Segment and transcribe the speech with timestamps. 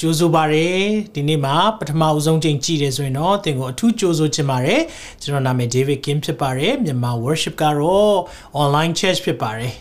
[0.00, 0.84] ကြိုးဆိုပါရယ်
[1.14, 4.82] ဒီနေ့မှာပထမအဦးဆုံးချိန်ကြည့်တယ်ဆိုရင်တော့သင်ကိုအထူးကြိုးဆိုချင်ပါတယ်
[5.22, 8.16] ကျွန်တော်နာမည် David Kim ဖြစ်ပါတယ်မြန်မာ worship ကတော့
[8.62, 9.72] online church ဖြစ်ပါတယ်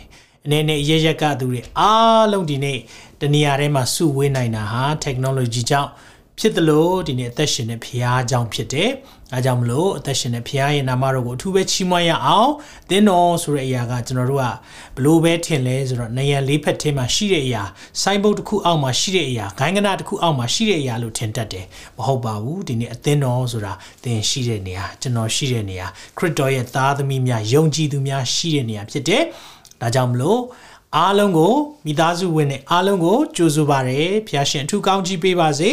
[0.45, 2.79] အနေနဲ့ရရက်ကသူတွေအားလုံးဒီနေ့
[3.21, 5.91] တနေရာထဲမှာစုဝေးနိုင်တာဟာ technology ကြောင့်
[6.39, 8.89] ဖြစ်တယ်လို့ဒီနေ့အသက်ရှင်တဲ့ဖခင်အကြောင်းဖြစ်တယ်။
[9.33, 12.49] အဲကြောင့်မလို့အသက်ရှင်တဲ့ဖခင်ရဲ့နာမတော်ကိုအထူးပဲချီးမွမ်းရအောင်။
[12.89, 14.45] သင်တော်ဆိုတဲ့အရာကကျွန်တော်တို့က
[14.95, 17.63] ဘလို့ပဲထင်လဲဆိုတော့နေရလေးဖက်ထဲမှာရှိတဲ့အရာ
[18.01, 21.65] စိုင်းဘုတ်တစ်ခုအောက်မှာရှိတဲ့အရာဂိုင်းကနာတစ်ခုအောက်မှာရှိတဲ့အရာလို့ထင်တတ်တယ်။
[21.97, 29.23] မဟုတ်ပါဘူး။ဒီနေ့အသင်းတော်ဆိုတာသင်ရှိတဲ့နေရာကျွန်တော်ရှိတဲ့နေရာခရစ်တော်ရဲ့သားသမီးများယုံကြည်သူများရှိတဲ့နေရာဖြစ်တယ်။
[29.81, 30.41] ဒါကြောင့်မလို့
[30.97, 31.53] အားလုံးကို
[31.85, 35.69] မိသားစုဝင်နဲ့အားလုံးကိုကြိုဆိုပါရစေဖျားရှင်အထူးကောင်းကြီးပေးပါစေ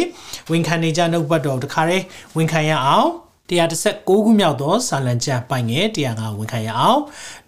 [0.51, 2.05] ဝန်ခံနေကြနှုတ်ပတ်တော်တခါတည်း
[2.37, 3.09] ဝန်ခံရအောင်
[3.51, 7.01] 136ခုမြောက်သောစာလံကျမ်းပိုင်ငယ်105ဝန်ခံရအောင်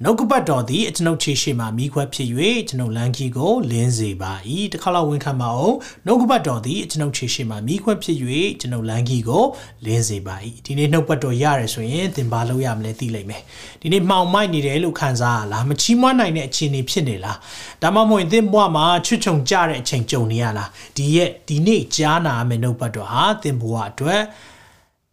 [0.02, 2.28] နှုတ်ကပတ်တော်သည်အကျွန်ုပ်ခြေရှိမှမိခွက်ဖြစ်၍
[2.68, 4.32] ကျွန်ုပ်လမ်းကြီးကိုလင်းစေပါ၏
[4.72, 8.16] တစ်ခါလောက်ဝန်ခံပါအောင်နှုတ်ကပတ်တော်သည်အကျွန်ုပ်ခြေရှိမှမိခွက်ဖြစ်၍
[8.60, 9.44] ကျွန်ုပ်လမ်းကြီးကို
[9.84, 10.36] လင်းစေပါ၏
[10.66, 13.42] ဒီနေ့နှုတ်ပတ်တော်ရတယ်ဆိုရင်သင်ပါလို့ရမလဲသိလိမ့်မယ်
[13.80, 17.38] ဒီနေ့မှောင်မိုက်နေတယ်လို့ခံစားရလားမချီးမွမ်းနိုင်တဲ့အခြေအနေဖြစ်နေလား
[17.82, 24.22] ဒါမှမဟုတ်သင်ဘဝမှာချွတ်ချုံကြတဲ့အချိန်ကြုံနေရလားဒီရဲ့ဒီနေ့ကြားနာမယ့်နှုတ်ပတ်တော်ဟာသင်ဘဝအတွက်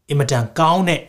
[0.10, 1.02] အင်မတန်ကောင်းတဲ့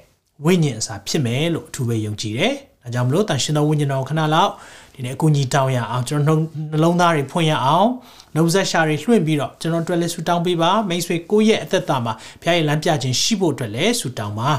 [0.45, 4.53] ဝိညာဉ်အစာဖြစ်မယ်လို့အထူးပဲယုံကြည်တယ်။ဒါကြောင့်မလို့တန်ရှင်သောဝိညာဉ်တော်ခဏလောက်
[4.95, 6.39] ဒီနေ့အကူအညီတောင်းရအောင်ကျွန်တော်
[6.73, 7.89] နှလုံးသားတွေဖွင့်ရအောင်
[8.35, 14.51] နှုတ်ဆက်ရှာတွေလွှင့်ပြီးတော့ကျွန်တော်တို့လည်းဆူတောင်းပေးပါမိတ်ဆွေကိုယ့်ရဲ့အသက်တာမှာဖခင်ရဲ့လမ်းပြခြင်းရှိဖို့အတွက်လည်းဆူတောင်းပါ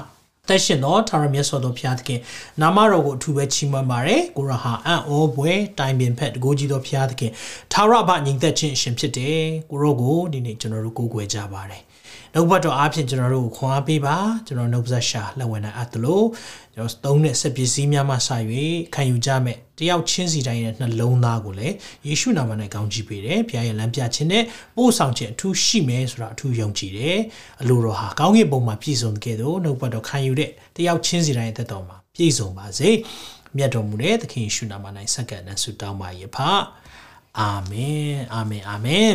[0.50, 2.20] တက်ရှင်သောထာဝရမြတ်စွာသောဘုရားသခင်
[2.62, 7.32] နာမတော်ကိုအထူးပဲချီးမွမ်းပါရယ်ကိုရဟာအံ့ဩပွဲတိုင်ပင်ဖက်တကိုးကြီးသောဘုရားသခင်
[7.74, 9.40] ထာဝရဘညီသက်ခြင်းအရှင်ဖြစ်တယ်
[9.70, 11.82] ကိုရောကိုဒီနေ့ကျွန်တော်တို့ကိုးကွယ်ကြပါတယ်
[12.34, 16.24] နှုတ်ဘတ်တော်အားဖြင့်ကျွန်တော်တို့ကိုခွန်အားပေးပါကျွန်တော်နှုတ်ဆက်ရှာလက်ဝင်နိုင်အပ်သလို
[16.76, 18.18] ကျွန်တော်သုံးတဲ့စက်ပစ္စည်းများမှစ၍
[18.96, 21.76] ခံယူကြမယ်တယောက်ချင်းစီတိုင်းရဲ့နှလုံးသားကိုလည်း
[22.08, 24.44] ယေရှုနာမနဲ့ကောင်းချီးပေးတယ်ဘုရားရဲ့လမ်းပြခြင်းနဲ့
[24.76, 27.20] ပို့ဆောင်ခြင်းအထူးရှိမယ်ဆိုတာအထူးယုံကြည်တယ်
[27.62, 32.90] အလိုတော်ဟာကောင်းကင်ဘုံမှာပြည့်စုံတဲ့ကဲ့သို့နှုတ်ဘတ်တော်ခံယူတဲ့တယောက်ချင်းစီတိုင်းရဲ့သက်တော်မှာပြည့်စုံပါစေ
[33.58, 36.38] မြတ်တော်မူတဲ့သခင်ယေရှုနာမ၌စက္ကန့်နဲ့ဆုတောင်းပါ၏ဖ
[37.40, 39.14] အာမင်အာမင်အာမင်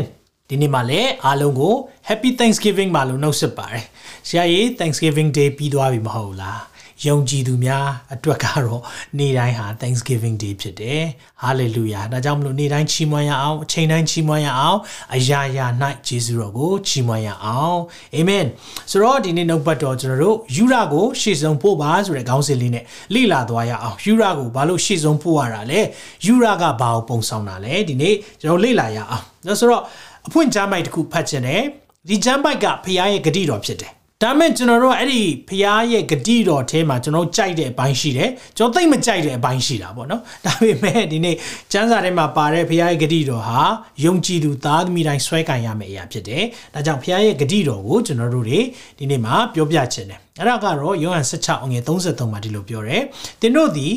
[0.49, 1.75] ဒီနေ့မှလည်းအားလုံးကို
[2.09, 3.85] Happy Thanksgiving ပါလို့နှုတ်ဆက်ပါတယ်။
[4.29, 6.61] ဆရာကြီး Thanksgiving Day ပြီးသွားပြီမဟုတ်လား။
[7.07, 8.83] ယုံကြည်သူများအတွက်ကတော့
[9.19, 11.03] နေ့တိုင်းဟာ Thanksgiving Day ဖြစ်တယ်။
[11.43, 14.79] Hallelujah ။ဒါကြောင့်မလို့နေ့တိုင်းချီးမွမ်းရအောင်အချိန်တိုင်းချီးမွမ်းရအောင်
[15.15, 15.67] အရာရာ၌
[16.07, 17.79] ယေရှုတော်ကိုချီးမွမ်းရအောင်။
[18.17, 18.47] Amen
[18.91, 25.81] ။ဆိုတော့ဒီနေ့နှုတ်ပတ်တော်ကျွန်တော်တို့ယူရာကိုရှေ့ဆုံးပို့ပါဆိုတဲ့ခေါင်းစဉ်လေးနဲ့လေ့လာသွားရအောင်။ယူရာကိုဘာလို့ရှေ့ဆုံးပို့ရတာလဲ။
[26.27, 29.83] ယူရာကဘာကိုပုံဆောင်တာလဲ။ဒီနေ့ကျွန်တော်လေ့လာရအောင်။ဒါဆိုတော့
[30.27, 31.63] အဖွင့်ချမ်းပိုက်တစ်ခုဖတ်ချင်တယ်
[32.09, 33.93] ဒီချမ်းပိုက်ကဖရားရဲ့ဂတိတော်ဖြစ်တယ်
[34.23, 41.37] ဒါမဲ့ကျွန်တော်တို့အဲ့ဒီဖရားရဲ့ဂတိတော်ထဲမှာကျွန်တော်ကြိုက်တဲ့အပိုင်းရှိတယ်ကျွန်တော်သိမကြိုက်တဲ့အပိုင်းရှိတာပေါ့နော်ဒါပေမဲ့ဒီနေ့
[41.73, 43.61] ကျမ်းစာထဲမှာပါတဲ့ဖရားရဲ့ဂတိတော်ဟာ
[44.05, 46.45] ယုံကြည်သူသားသမီးတိုင်းဆွဲကင်ရမယ့်အရာဖြစ်တယ်
[46.75, 48.61] ဒါကြောင့်ဖရားရဲ့ဂတိတော်ကိုကျွန်တော်တို့တွေ
[48.99, 53.03] ဒီနေ့မှာပြောပြချင်တယ်အဲ့ဒါကတော့ယောဟန်16အငယ်33မှာဒီလိုပြောတယ်
[53.41, 53.95] သင်တို့သည်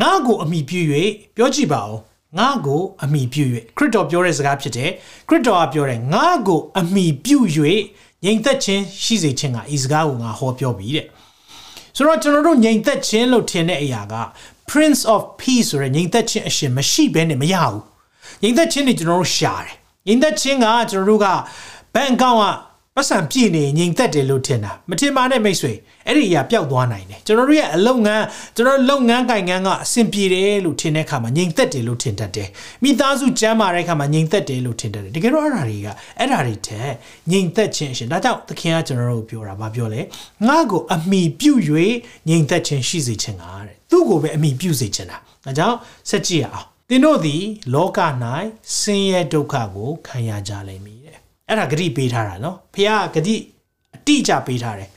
[0.00, 0.80] ငါ့ကိုအမိပြု၍
[1.36, 1.96] ပြောကြည့်ပါဦး
[2.38, 3.44] ငါကိုအမိပြု၍
[3.76, 4.90] ခရစ်တော်ပြောတဲ့စကားဖြစ်တယ်
[5.28, 7.38] ခရစ်တော်ကပြောတယ်ငါကိုအမိပြု၍
[8.24, 11.06] ငြိမ်သက်ခြင်းရှိစေခြင်းကဤစကားကိုငါဟောပြောပြီတဲ့
[11.96, 14.14] ဆိုတော့ကျွန်တော်တို့ငြိမ်သက်ခြင်းလို့ထင်တဲ့အရာက
[14.70, 17.82] Prince of Peace ဆိုတဲ့ငြိမ်သက်ခြင်းအရှင်မရှိဘဲနဲ့မရဘူး
[18.42, 19.74] ငြိမ်သက်ခြင်းတွေကျွန်တော်တို့ရှာတယ်
[20.06, 21.26] ငြိမ်သက်ခြင်းကကျွန်တော်တို့က
[21.94, 22.44] ဘဏ်အကောင့်က
[22.96, 25.72] ပတ်စံပြည့်နေငြိမ်သက်တယ်လို့ထင်တာမထင်ပါနဲ့မိတ်ဆွေ
[26.06, 28.24] အဲ့ဒီအရာပျောက်သွားနိုင်တယ်ကျွန်တော်တို့ရဲ့အလုပ်ငန်း
[28.56, 32.48] ကျွန်တော်လုပ်ငန်းကိုင်ငန်းကအဆင်ပြေတယ်လို့ထင်တဲ့အခါမှာငြိမ်သက်တယ်လို့ထင်တတ်တယ်
[32.82, 35.88] မိသားစုကျမ်းမာတဲ့အခါမှာငြိမ်သက်တယ်လို့ထင်တတ်တယ်တကယ်တော့အဲ့ဒါတွေက
[36.18, 36.90] အဲ့ဒါတွေတဲ့
[37.30, 40.00] ငြိမ်သက်ခြင်းအရှင်ဒါကြောင့်သခင်ကကျွန်တော်တို့ပြောတာဗာပြောလဲ
[40.48, 41.60] ငါ့ကိုအမိပြုတ်၍
[42.28, 45.76] ငြိမ်သက်ခြင်းရှိစေခြင်းကတဲ့သူ့ကိုပဲအမိပြုတ်စေခြင်းတာဒါကြောင့်
[46.10, 47.42] ဆက်ကြည့်ရအောင်သင်တို့သည်
[47.74, 47.98] လောက၌
[48.78, 50.99] ဆင်းရဲဒုက္ခကိုခံရကြလိမ့်မည်
[51.50, 53.36] အဲ့ဒါဂတိပေးထားတာနော်ဖះဂတိ
[53.96, 54.88] အတိအကျပေးထားတယ်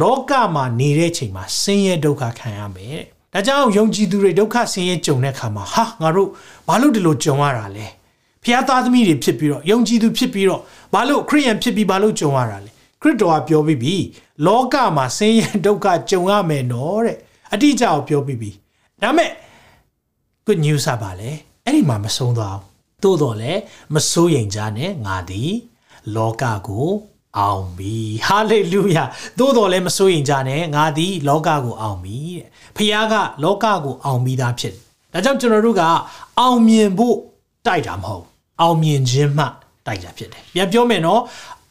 [0.00, 6.28] လောကမှာနေတဲ့ချိန်မှာဆင်းရဲဒုက္ခခံရမယ်တဲ့ဒါကြောင့်ယုံကြည်သူတွေဒုက္ခဆင်းရဲကြုံတဲ့အခါမှာဟာငါတို့
[6.68, 7.86] ဘာလို့ဒီလိုကြုံရတာလဲ
[8.42, 10.60] ဖះသားသမီးတွေဖြစ်ပြီးတော့ယုံကြည်သူဖြစ်ပြီးတော့
[10.94, 12.70] ဘာလို့ခရိယန်ဖြစ်ပြီးဘာလို့ကြုံရတာလဲ
[13.02, 13.94] ခရစ်တော်ကပြောပြီးပြီ
[14.46, 17.16] လောကမှာဆင်းရဲဒုက္ခကြုံရမယ်နော်တဲ့
[17.52, 18.50] အတိအကျကိုပြောပြီးပြီ
[19.02, 19.30] ဒါမဲ့
[20.46, 21.30] good news ပါလေ
[21.64, 22.70] အဲ့ဒီမှာမဆုံးသွားဘူး
[23.02, 23.60] သို့တော်လည်း
[23.94, 25.52] မစိုးရိမ်ကြနဲ့ငါသည်
[26.16, 26.88] လောကကို
[27.38, 29.04] အောင်ပြီဟာလေလုယာ
[29.38, 33.14] သို့တော်လည်းမစိုးရင်ကြနဲ့ငါသည်လောကကိုအောင်ပြီတဲ့ဖခင်က
[33.44, 34.82] လောကကိုအောင်ပြီးသားဖြစ်တယ်
[35.12, 35.82] ဒါကြောင့်ကျွန်တော်တို့က
[36.40, 37.16] အောင်မြင်ဖို့
[37.66, 38.24] တိုက်တာမဟုတ်
[38.60, 39.44] အောင်မြင်ခြင်းမှ
[39.86, 41.22] တိုက်တာဖြစ်တယ်ပြန်ပြောမယ်နော်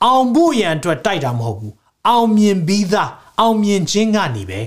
[0.04, 1.74] အောင်ဖို့ရန်အတွက်တိုက်တာမဟုတ်ဘူး
[2.08, 4.60] အောင်မြင်ပြီးသားအောင်မြင်ခြင်းကနေပဲ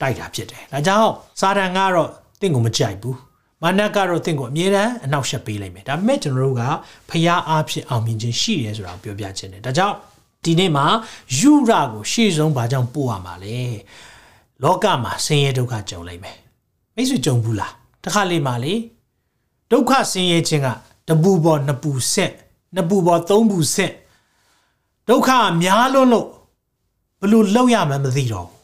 [0.00, 2.08] တိုက်တာဖြစ်တယ်ဒါကြောင့်စာတန်ကတော့
[2.40, 3.16] တင့်ကိုမကြိုက်ဘူး
[3.62, 6.62] မာနကတော့တင့်ကိုအမြဲတမ်းအနောက်ရှက်ပေးလိုက်မယ်ဒါပေမဲ့ကျွန်တော်တို့က
[7.10, 9.96] ဖျားအားဖြင့်အောင်မြင်ခြင်းရှိတယ်ဆိုတာကိုပြောပြခြင်းတယ်ဒါကြောင့်
[10.44, 10.86] ဒီနေ့မှာ
[11.38, 13.58] ယူရကိုရှေ့ဆုံးဘာကြောင့်ပို့ရမှာလဲ
[14.62, 16.38] လောကမှာဆင်းရဲဒုက္ခကြုံလိုက်မယ်
[16.94, 17.72] မိတ်ဆွေကြုံဘူးလား
[18.04, 18.74] တခါလေမှလေ
[19.70, 20.68] ဒုက္ခဆင်းရဲခြင်းက
[21.08, 22.32] တပူပေါ်နှစ်ပူဆက်
[22.74, 23.92] နှစ်ပူပေါ်သုံးပူဆက်
[25.08, 25.30] ဒုက္ခ
[25.62, 26.28] များလွန်းလို့
[27.20, 28.58] ဘလို့လောက်ရမှန်းမသိတော့ဘူး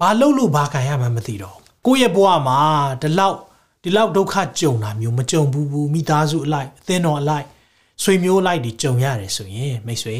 [0.00, 2.58] ဘာလောက်လို့ဘာခံရမှန်းမသိတော့ဘူးကိုယ့်ရဲ့ဘဝမှာ
[3.02, 3.38] ဒီလောက်
[3.83, 7.45] ဒီလောက်ဒုက္ခကြုံတာမျိုးမကြုံဘူးဘူးမိသားစုအလိုက်အသင်းတော်အလိုက်
[8.03, 10.17] ဆွေမျိုးအလိုက်ဒီကြုံရတယ်ဆိုရင်မိတ်ဆွေ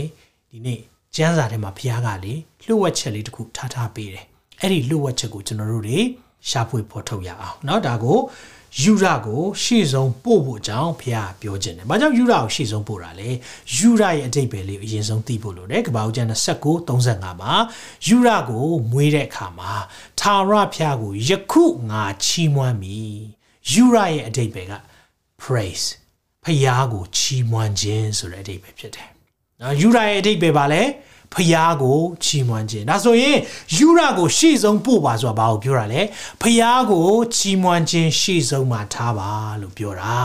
[0.51, 0.79] ဒီနေ့
[1.15, 2.33] ကျမ်းစာထဲမှာဘုရားကလေ
[2.65, 4.25] လှုပ်ဝက်ချက်လေးတစ်ခုထားထားပေးတယ်
[4.61, 5.99] အဲ့ဒီလှုပ်ဝက်ချက်ကိုကျွန်တော်တို့တွေ
[6.49, 8.17] ရှာဖွေဖော်ထုတ်ရအောင်เนาะဒါကို
[8.81, 13.29] ယူရကိုရှေ့ဆုံးပို့ဖို့အကြောင်းဘုရားပြောခြင်းတယ်။ဘာကြောင့်ယူရကိုရှေ့ဆုံးပို့တာလဲ။
[13.75, 17.53] ယူရရဲ့အတိတ်ပဲလေးအရင်ဆုံးသိဖို့လိုတယ်။ကပ္ပဦးကျမ်း29 35မှာ
[18.07, 19.73] ယူရကိုမွေးတဲ့အခါမှာ
[20.21, 23.17] သာရဖျားကိုယခုငါချီးမွမ်းမည်။
[23.72, 24.72] ယူရရဲ့အတိတ်ပဲက
[25.42, 25.86] praise
[26.44, 29.08] ဖျားကိုချီးမွမ်းခြင်းဆိုတဲ့အတိတ်ပဲဖြစ်တယ်။
[29.60, 30.82] နော်ယူရရဲ့အတိတ်ပဲပါလဲ။
[31.34, 33.36] ဖျားကိုချီးမွမ်းခြင်းဒါဆိုရင်
[33.76, 36.00] ယူရကိုရှေ့ဆုံးပို့ပါဆိုတာဘာကိုပြောတာလဲ
[36.42, 39.30] ဖျားကိုချီးမွမ်းခြင်းရှေ့ဆုံးမှာထားပါ
[39.60, 40.16] လို့ပြောတာ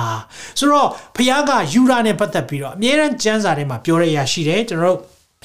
[0.60, 5.00] ဆိုတော့ဖျားကယူရနဲ့ပတ်သက်ပြီးတော့အမြဲတမ်းကျမ်းစာထဲမှာပြောရရရှိတယ်ကျွန်တော်တို့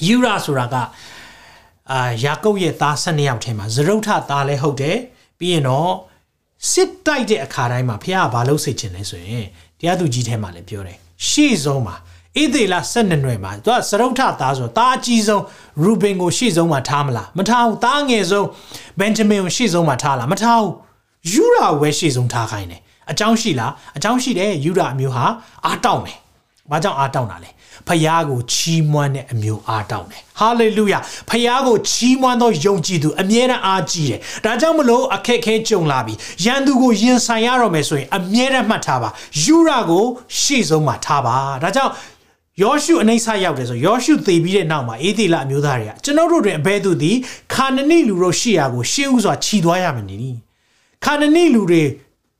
[0.07, 0.75] ယူရဆိုတာက
[1.91, 4.97] အာယာကုပ်ရဲ့သား၁၂ယောက်ထဲမှာဇရုတ်ထသားလည်းဟုတ်တယ်
[5.39, 5.91] ပြီးရင်တော့
[6.69, 9.45] စစ်တိုက်တဲ့အခါတိုင်းမှာဖះကဘာလို့စိတ်ချင်လဲဆိုရင်
[9.79, 10.97] တရားသူကြီးထဲမှာလည်းပြောတယ်
[11.27, 11.95] ရှေ့ဆုံးမှာ
[12.41, 15.43] ဣသေလ12နွယ်မှာသူကစရုပ်ထသားဆိုသားအကြီးဆုံး
[15.83, 18.47] ရူဘင်ကိုရှေ့ဆုံးမှာထားမလားမထားဘူးသားငယ်ဆုံး
[18.99, 20.73] ဘန်ဂျမင်ကိုရှေ့ဆုံးမှာထားလားမထားဘူး
[21.31, 22.81] ယူရာဝဲရှေ့ဆုံးထားခိုင်းတယ်
[23.11, 25.25] အကြောင်းရှိလားအကြောင်းရှိတယ်ယူရာအမျိုးဟာ
[25.65, 26.17] အားတောင်းတယ်
[26.71, 27.49] ဘာကြောင့်အားတောင်းတာလဲ
[27.87, 36.13] ဖယားကိုချီးမွမ်းတဲ့အမျိုးအားတောင်းတယ်ဟာလေလုယာဖယားကိုချီးမွမ်းသောယုံကြည်သူအမြဲတမ်းအားကြီးတယ်ဒါကြောင့်မလို့အခက်ခဲကြုံလာပြီ
[36.45, 39.09] ရန်သူကိုရင်ဆိုင်ရတော့မယ်ဆိုရင်အမြဲတမ်းမှတ်ထားပါ
[39.43, 40.05] ယူရာကို
[40.39, 41.91] ရှေ့ဆုံးမှာထားပါဒါကြောင့်
[42.61, 47.17] ယောရှုအနှိမ့်ဆရောက်တယ်ဆိုယောရှုသေပြီးတဲ့နောက်မှာအေဒီလအမျိုးသားတွေကကျွန်တော်တို့တွင်အဘဲသူသည်
[47.53, 50.31] ခါနနိလူတို့ရှိရာကိုရှေးဥစွာခြီသွားရမယ်နီ
[51.05, 51.83] ခါနနိလူတွေ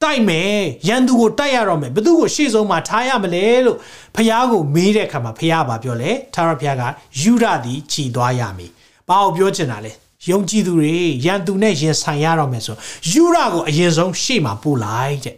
[0.03, 0.57] တိုက်မယ်
[0.87, 3.77] ရန်သူကိုတိုက်ရတော့မယ်ဘသူကိုရှေ့ဆုံးမှာထားရမလဲလို့
[4.15, 6.83] ဖះကိုမေးတဲ့အခါမှာဖះဘာပြောလဲသာရဖះက
[7.21, 8.71] ယူရသည်ခြီသွားရမည်
[9.07, 9.91] ဘာကိုပြောချင်တာလဲ
[10.29, 10.95] ယုံကြည်သူတွေ
[11.25, 12.75] ရန်သူနဲ့ရင်ဆိုင်ရတော့မယ်ဆို
[13.11, 15.35] ယူရကိုအရင်ဆုံးရှေ့မှာပို့လိုက်တဲ့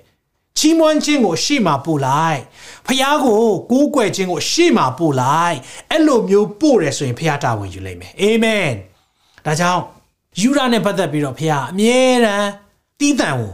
[0.57, 2.39] ချီးမွမ်းခြင်းကိုရှေ့မှာပို့လိုက်
[2.87, 5.57] ဖះကိုကိုးကွယ်ခြင်းကိုရှေ့မှာပို့လိုက်
[5.91, 8.71] အဲ့လိုမျိုးပို့တယ်ဆိုရင်ဖះတာဝန်ယူလိမ့်မယ်အာမင်
[9.45, 9.83] ဒါကြောင့်
[10.41, 12.49] ယူရနဲ့ပတ်သက်ပြီးတော့ဖះအမြဲတမ်း
[12.99, 13.53] တီးတန့်ကို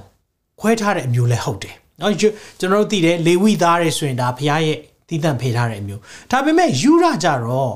[0.59, 4.77] ခွဲထားတဲ့အမျိုးလည်းဟုတ်တယ်နော်ကျွန်တော်တို့သိတယ်လေဝိသားတွေဆိုရင်ဒါဖះရဲ့
[5.07, 6.01] တီးတန့်ဖေးထားတဲ့အမျိုး
[6.31, 7.73] ဒါပေမဲ့ယူရကြတော့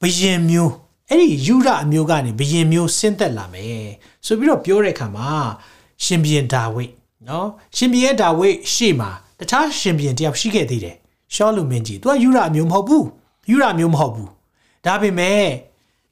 [0.00, 0.72] ဘယင်မျိုး
[1.08, 3.88] အဲ့ဒီယူရအမျိုးကနေဘယင်မျိုးဆင်းသက်လာမယ်
[4.26, 5.30] ဆိုပြီးတော့ပြောတဲ့အခါမှာ
[6.04, 6.92] ရှင်ဘီယန်ဒါဝိတ်
[7.28, 10.96] နော်ရှင်ဘီယန်ဒါဝိတ်ရှေ့မှာတခြားရှင်ဘီယန်တယောက်ရှိခဲ့သေးတယ်
[11.34, 13.06] ရှောလူမင်းကြီးသူကယူရအမျိုးမဟုတ်ဘူး
[13.50, 14.30] ယူရအမျိုးမဟုတ်ဘူး
[14.86, 15.44] ဒါပေမဲ့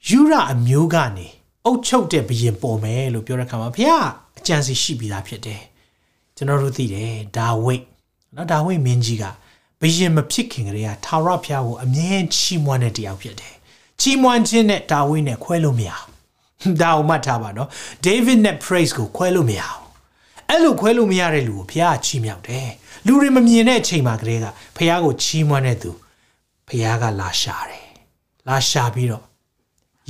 [0.09, 1.27] ယူရအမျိုးကနေ
[1.65, 4.07] အုတ်ချုပ်တဲ့ဘယင်ပေါ်မယ်လို့ပြောတဲ့အခါမှာဘုရား
[4.39, 5.63] အကြံစီရှိပြီးသားဖြစ်တယ်
[6.39, 7.85] ကျွန်တော်တို့သိတယ်ဒါဝိတ်
[8.37, 9.25] နော်ဒါဝိတ်မင်းကြီးက
[9.81, 13.55] ဘယင်မဖြစ်ခင်ကတည်းကထာဝရဘုရားကိုအမြဲချီးမွမ်းတဲ့တရားဖြစ်တယ်
[14.01, 15.91] ချီးမွမ်းခြင်းနဲ့ဒါဝိတ်နဲ့ခွဲလို့မရ
[16.61, 17.69] ဘူးဒါအောင်မှတ်ထားပါနော်
[18.07, 19.83] David နဲ့ praise ကိုခွဲလို့မရဘူး
[20.49, 22.69] အဲ့လိုခွဲလို့မရတဲ့လူကိုဘုရားချီးမြှောက်တယ်
[23.07, 25.91] လူတွေမမြင်တဲ့အချိန်မှာကလေးကဘုရားကိုချီးမွမ်းတဲ့သူ
[26.69, 27.87] ဘုရားကလာရှာတယ်
[28.49, 29.25] လာရှာပြီးတော့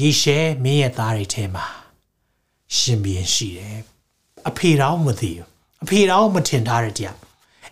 [0.00, 1.66] ယေရှဲမင်းရဲ့သားတွေထဲမှာ
[2.76, 3.78] ရှင်ဘီရင်ရှိတယ်
[4.49, 5.48] အဖေတော်မသိဘူး
[5.82, 7.16] အဖေတော်မထင်ထားတဲ့တရား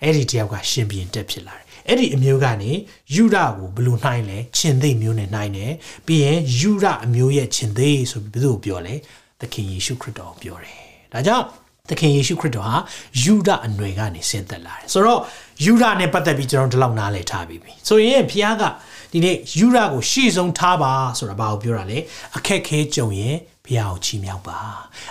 [0.03, 2.71] အဲ့ဒီတရားကရှင်ဘီရင်တက်ဖြစ်လာတယ်အဲ့ဒီအမျိုးကနေ
[3.15, 5.73] ယူရကိုဘလို့နှိုင်းလဲရှင်သိမျိုးနဲ့နှိုင်းတယ်
[6.07, 8.95] ပြီးရင်ယူရအမျိုးရဲ့ရှင်သိဆိုပြီးဘယ်သူကိုပြောလဲ
[9.41, 10.79] သခင်ယေရှုခရစ်တော်ကိုပြောတယ်
[11.13, 11.45] ဒါကြောင့်
[11.89, 12.77] သခင်ယေရှုခရစ်တော်ဟာ
[13.23, 15.21] ယူဒအနွယ်ကနေဆင်းသက်လာတယ်ဆိုတော့
[15.65, 18.65] ယူဒနဲ့ပတ်သက်ပြီးကျွန်တော်ဒီလောက်နားလည်ထားပြီးပြီဆိုရင်ဖခင်က
[19.13, 21.99] ဒီနေ့ယူဒကိုရှေ့ဆုံးထားပါဆိုတာဘာကိုပြောတာလဲ
[22.37, 23.37] အခက်ခဲကြုံရင်
[23.67, 24.59] ဖះကိုချီးမြှောက်ပါ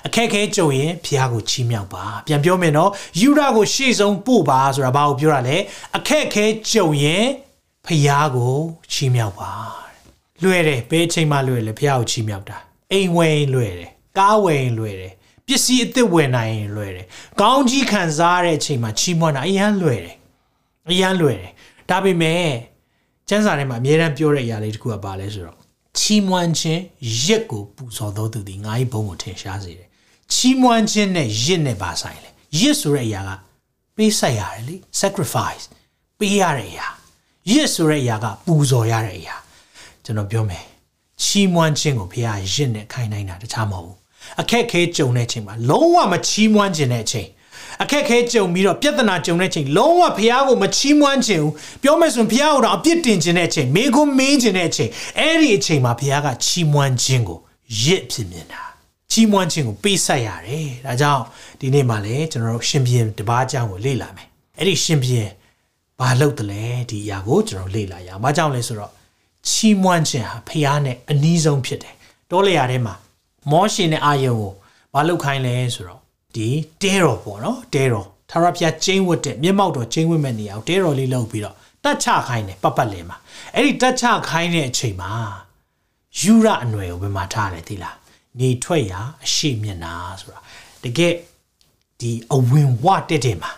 [0.06, 5.58] အခက်ခဲကြုံရင်ဖះကိုချီးမြှောက်ပါပြန်ပြောမယ်နော်ယူဒကိုရှေ့ဆုံးပို့ပါဆိုတာဘာကိုပြောတာလဲ
[5.98, 7.26] အခက်ခဲကြုံရင်
[7.86, 8.56] ဖះကို
[8.92, 9.52] ချီးမြှောက်ပါ
[10.44, 12.58] လွယ်တယ်ဘယ်အချိန်မှလွယ်လဲဖះကိုချီးမြှောက်တာ
[12.92, 15.14] အိမ်ဝယ်လွယ်တယ်ကားဝယ်လွယ်တယ်
[15.48, 17.06] ပစ္စည်းအသစ်ဝယ်နိုင်ရင်လွယ်တယ်။
[17.42, 20.16] ကောင်းကြီးခံစားရတဲ့အချိန်မှာချီးမွမ်းတာအရန်လွယ်တယ်။
[20.90, 21.52] အရန်လွယ်တယ်။
[21.90, 22.48] ဒါပေမဲ့
[23.30, 25.65] ကျမ်းစာထဲမှာအမြဲတမ်းပြောတဲ့အရာလေးတစ်ခုကဘာလဲဆိုတော့
[26.00, 26.82] ချီးမွမ်းခြင်း
[27.26, 29.88] ရစ်ကိုပူဇော်တော်သူသည်ငါ၏ဘုံကိုထင်ရှားစေတယ်
[30.34, 33.32] ချီးမွမ်းခြင်းနဲ့ရစ်နဲ့ပါဆိုင်လေရစ်ဆိုတဲ့အရာက
[33.96, 35.66] ပေးဆက်ရတယ်လေ sacrifice
[36.20, 36.88] ပေးရတဲ့အရာ
[37.52, 39.36] ရစ်ဆိုတဲ့အရာကပူဇော်ရတဲ့အရာ
[40.06, 40.66] ကျွန်တော်ပြောမယ်
[41.24, 43.98] ချီးမွမ်းခြင်းကိုဘုရားရစ်နဲ့ခိုင်းနိုင်တာတခြားမဟုတ်ဘူး
[44.42, 47.30] အခက်ခဲကြုံတဲ့အချိန်မှာလုံးဝမချီးမွမ်းခြင်းတဲ့အချိန်
[47.84, 51.54] အခက်ခဲကြုံပြီးတော့ပြဿနာကြုံတဲ့အချိန်လုံးဝဖះကိုမချီးမွမ်းခြင်းဘူး
[51.84, 54.90] ပြောမယ်ဆိုရင်ဖះကိုတော့အပြစ်တင်ခြင်းတဲ့အချိန်မိခွန်းမင်းခြင်းတဲ့အချိန်
[55.20, 57.40] အဲ့ဒီအချိန်မှာဖះကချီးမွမ်းခြင်းကို
[57.84, 58.64] ရစ်ဖြစ်မြင်တာ
[59.12, 61.24] ချီးမွမ်းခြင်းကိုပေးဆက်ရတယ်ဒါကြောင့်
[61.60, 64.28] ဒီနေ့မှလည်းကျွန်တော်တို့ရှင်ပြန်တပားအကြောင်းကိုလေ့လာမယ်
[64.58, 65.30] အဲ့ဒီရှင်ပြန်
[66.00, 68.92] ဘာလုပ်တယ်လဲဒီအရာကိုကျွန်တော်လေ့လာရအောင်ဘာကြောင့်လဲဆိုတော့
[69.50, 71.96] ချီးမွမ်းခြင်းဟာဖះနဲ့အနီးဆုံးဖြစ်တယ်
[72.32, 72.96] တောလျာထဲမှာ
[73.52, 74.54] မောရှင်နဲ့အာယုံကို
[74.94, 76.02] ဘာလုပ်ခိုင်းလဲဆိုတော့
[76.36, 76.50] ဒီ
[76.82, 83.18] တဲတော်ပေါ့နော်တဲတော်ထာဝရဘုရားကျင်းဝတ်တဲ့မျက်မှောက်တော်ကျင်းဝတ်မဲ့နေအောင်တဲတော်လေးလုပ်ပြီးတော့တတ်ချခိုင်းတယ်ပတ်ပတ်လည်မှာ
[83.54, 85.12] အဲ့ဒီတတ်ချခိုင်းတဲ့အချိန်မှာ
[86.20, 87.96] ယူရအနွယ်ကိုဘယ်မှာထားတယ်သိလား
[88.40, 90.40] နေထွက်ရာအရှိမျက်နာဆိုတာ
[90.84, 91.14] တကယ်
[92.00, 93.52] ဒီအဝင်ဝတက်တယ်မှာ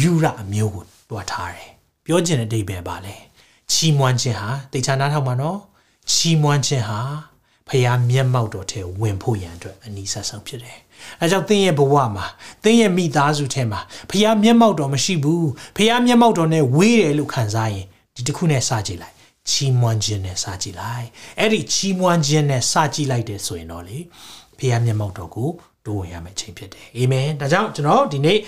[0.00, 1.70] ယူရအမျိုးကိုတွားထားတယ်
[2.04, 3.14] ပြောချင်တဲ့အဓိပ္ပာယ်ပါလေ
[3.72, 5.58] ချီးမွမ်းခြင်းဟာတေချာနာထောက်မှာနော်
[6.12, 7.00] ချီးမွမ်းခြင်းဟာ
[7.68, 10.78] ဖျားမျက်မှောက်တော်ထဲဝင်ဖို့ရန်အတွက်အနည်းဆက်ဆုံးဖြစ်တယ်။
[11.22, 12.26] အဲကြောင့်သင်ရဲ့ဘဝမှာ
[12.64, 15.44] သင်ရဲ့မိသားစုထဲမှာဖျားမျက်မှောက်တော်မရှိဘူး။
[15.76, 19.14] ဖျားမျက်မှောက်တော်နဲ့ဝေးတယ်လို့ခံစားရင်ဒီတစ်ခုနဲ့စကြည့်လိုက်။
[19.50, 21.06] ချီးမွမ်းခြင်းနဲ့စကြည့်လိုက်။
[21.40, 23.98] အဲ့ဒီချီးမွမ်းခြင်းနဲ့စကြည့်လိုက်တယ်ဆိုရင်တော့လေ
[24.58, 25.50] ဖျားမျက်မှောက်တော်ကို
[25.86, 28.38] တိုးဝင်ရမယ့်အချိန်ဖြစ်တယ်။အာမင်။ဒါကြောင့်ကျွန်တော်ဒီနေ့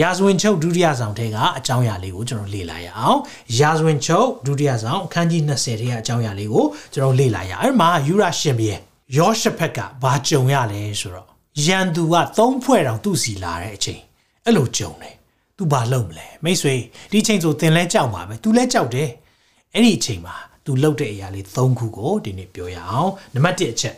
[0.00, 3.18] ရာဇဝင်ချုပ်ဒုတိယဆောင်ထဲကအကြောင်းအရာလေးကိုကျွန်တော်လေ့လာရအောင်။
[3.60, 8.72] ရာဇဝင်ချုပ်ဒုတိယဆောင်အခန်းကြီး20ထဲကအကြောင်းအရာလေးကိုကျွန်တော်လေ့လာရအောင်။အဲ့မှာယူရရှင်ပြေ
[9.16, 11.35] ယောရှဖက်ကဘာကြုံရလဲဆိုတော့
[11.65, 14.01] ရန်သူကသုံးဖွဲ့တောင်သူ့စီလာတဲ့အချိန်
[14.45, 15.15] အဲ့လိုကြုံတယ်။
[15.57, 16.75] तू ဘာလုပ်မလဲမိတ်ဆွေ
[17.11, 19.09] ဒီချိန်ဆိုသင်လဲကြောက်မှာပဲ तू လဲကြောက်တယ်။
[19.73, 20.35] အဲ့ဒီအချိန်မှာ
[20.65, 23.95] तू လှုပ်တဲ့အရာလေး၃ခုကိုဒီနေ့ပြောရအောင်။နံပါတ်1အချက်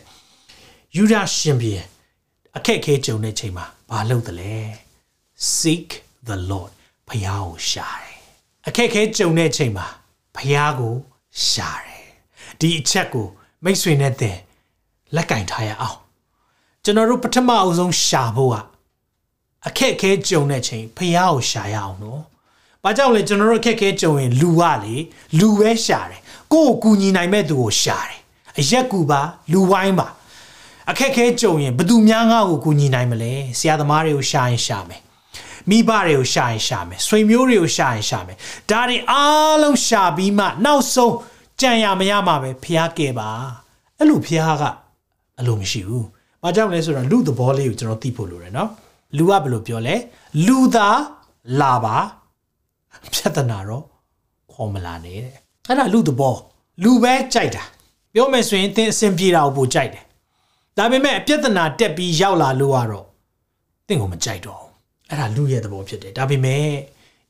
[0.96, 1.72] ယူဒရှင်ပြေ
[2.56, 4.54] အခက်ခဲကြုံတဲ့ချိန်မှာဘာလုပ်သလဲ
[5.56, 5.88] seek
[6.28, 6.72] the lord
[7.08, 8.18] ဖယားကိုရှာတယ်
[8.68, 9.86] အခက်ခဲကြုံတဲ့ချိန်မှာ
[10.36, 10.94] ဖယားကို
[11.48, 12.06] ရှာတယ်
[12.60, 13.26] ဒီအချက်ကို
[13.64, 14.36] မိတ်ဆွေနဲ့တဲ့
[15.16, 15.98] လက်ကင်ထားရအောင်
[16.89, 18.55] ကျွန်တော်တို့ပထမအဆုံးရှာဖို့က
[19.67, 22.21] အခက်ခဲကြုံတဲ့ချိန်ဖယားကိုရှာရအောင်နော်
[22.83, 24.95] ဘာကြောင့်လဲကျွန်တော်တို့အခက်ခဲကြုံရင်လူကလေ
[25.39, 26.21] လူပဲရှာတယ်
[26.53, 28.19] ကိုယ့်ကိုကူညီနိုင်မဲ့သူကိုရှာတယ်
[28.59, 30.07] အရက်ကူပါလူဝိုင်းပါ
[30.89, 35.01] အခက်ခဲကြုံရင်ဘသူများငါ့ကိုကူညီနိုင်မလဲဆရာသမားတွေကိုရှာရင်ရှာမယ်
[35.69, 38.37] မိဘတွေကိုရှာရင်ရှာမယ်ဆွေမျိုးတွေကိုရှာရင်ရှာမယ်
[38.69, 41.15] ဒါတွေအားလုံးရှာပြီးမှနောက်ဆုံး
[41.61, 43.29] ကြံရမရမှာပဲဖျားကဲပါ
[43.97, 44.63] အဲ့လိုဖျားက
[45.39, 46.05] အလိုမရှိဘူး။
[46.43, 48.69] ဘာကြောင့်လဲဆိုတော့လူသဘောလေးကိုကျွန်တော်သိဖို့လိုတယ်နော်။
[49.17, 49.95] လူကဘယ်လိုပြောလဲ။
[50.47, 50.87] လူသာ
[51.61, 51.97] လာပါ
[53.13, 53.83] ပြဿနာတော့
[54.53, 55.35] ခေါ်မလာနဲ့တဲ့။
[55.67, 56.35] အဲ့ဒါလူသဘော
[56.83, 57.63] လူပဲကြိုက်တာ။
[58.13, 60.03] ပြောမယ်ဆိုရင်သင်အဆင်ပြေတာကိုပိုကြိုက်တယ်။
[60.77, 63.05] ဒါပေမဲ့ပြဿနာတက်ပြီးရောက်လာလို့ကတော့
[63.87, 64.71] သင်ကိုမကြိုက်တော့ဘူး။
[65.09, 66.65] အဲ့ဒါလူရဲ့သဘောဖြစ်တယ်။ဒါပေမဲ့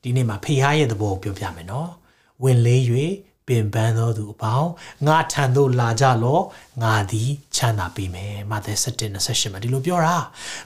[0.02, 1.90] ဒီနေ့မှာဖေဟားရဲ့သဘောကိုပြောပြမယ်နော်။
[2.42, 2.82] ဝင်လေး၍
[3.46, 4.70] ပင်ပန်းသောသူအပေါင်း
[5.06, 6.40] ငါထံသို့လာကြလော
[6.82, 8.86] ငါသည်ချမ်းသာပေးမယ်မာသဲ7
[9.24, 10.16] 28မှာဒီလိုပြောတာ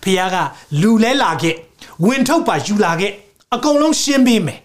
[0.02, 0.36] ဖခင်က
[0.80, 1.56] လူလဲလာခဲ့
[2.04, 3.12] ဝင်ထုတ်ပါယူလာခဲ့
[3.54, 4.60] အကုန်လုံးရှင်းပေးမယ်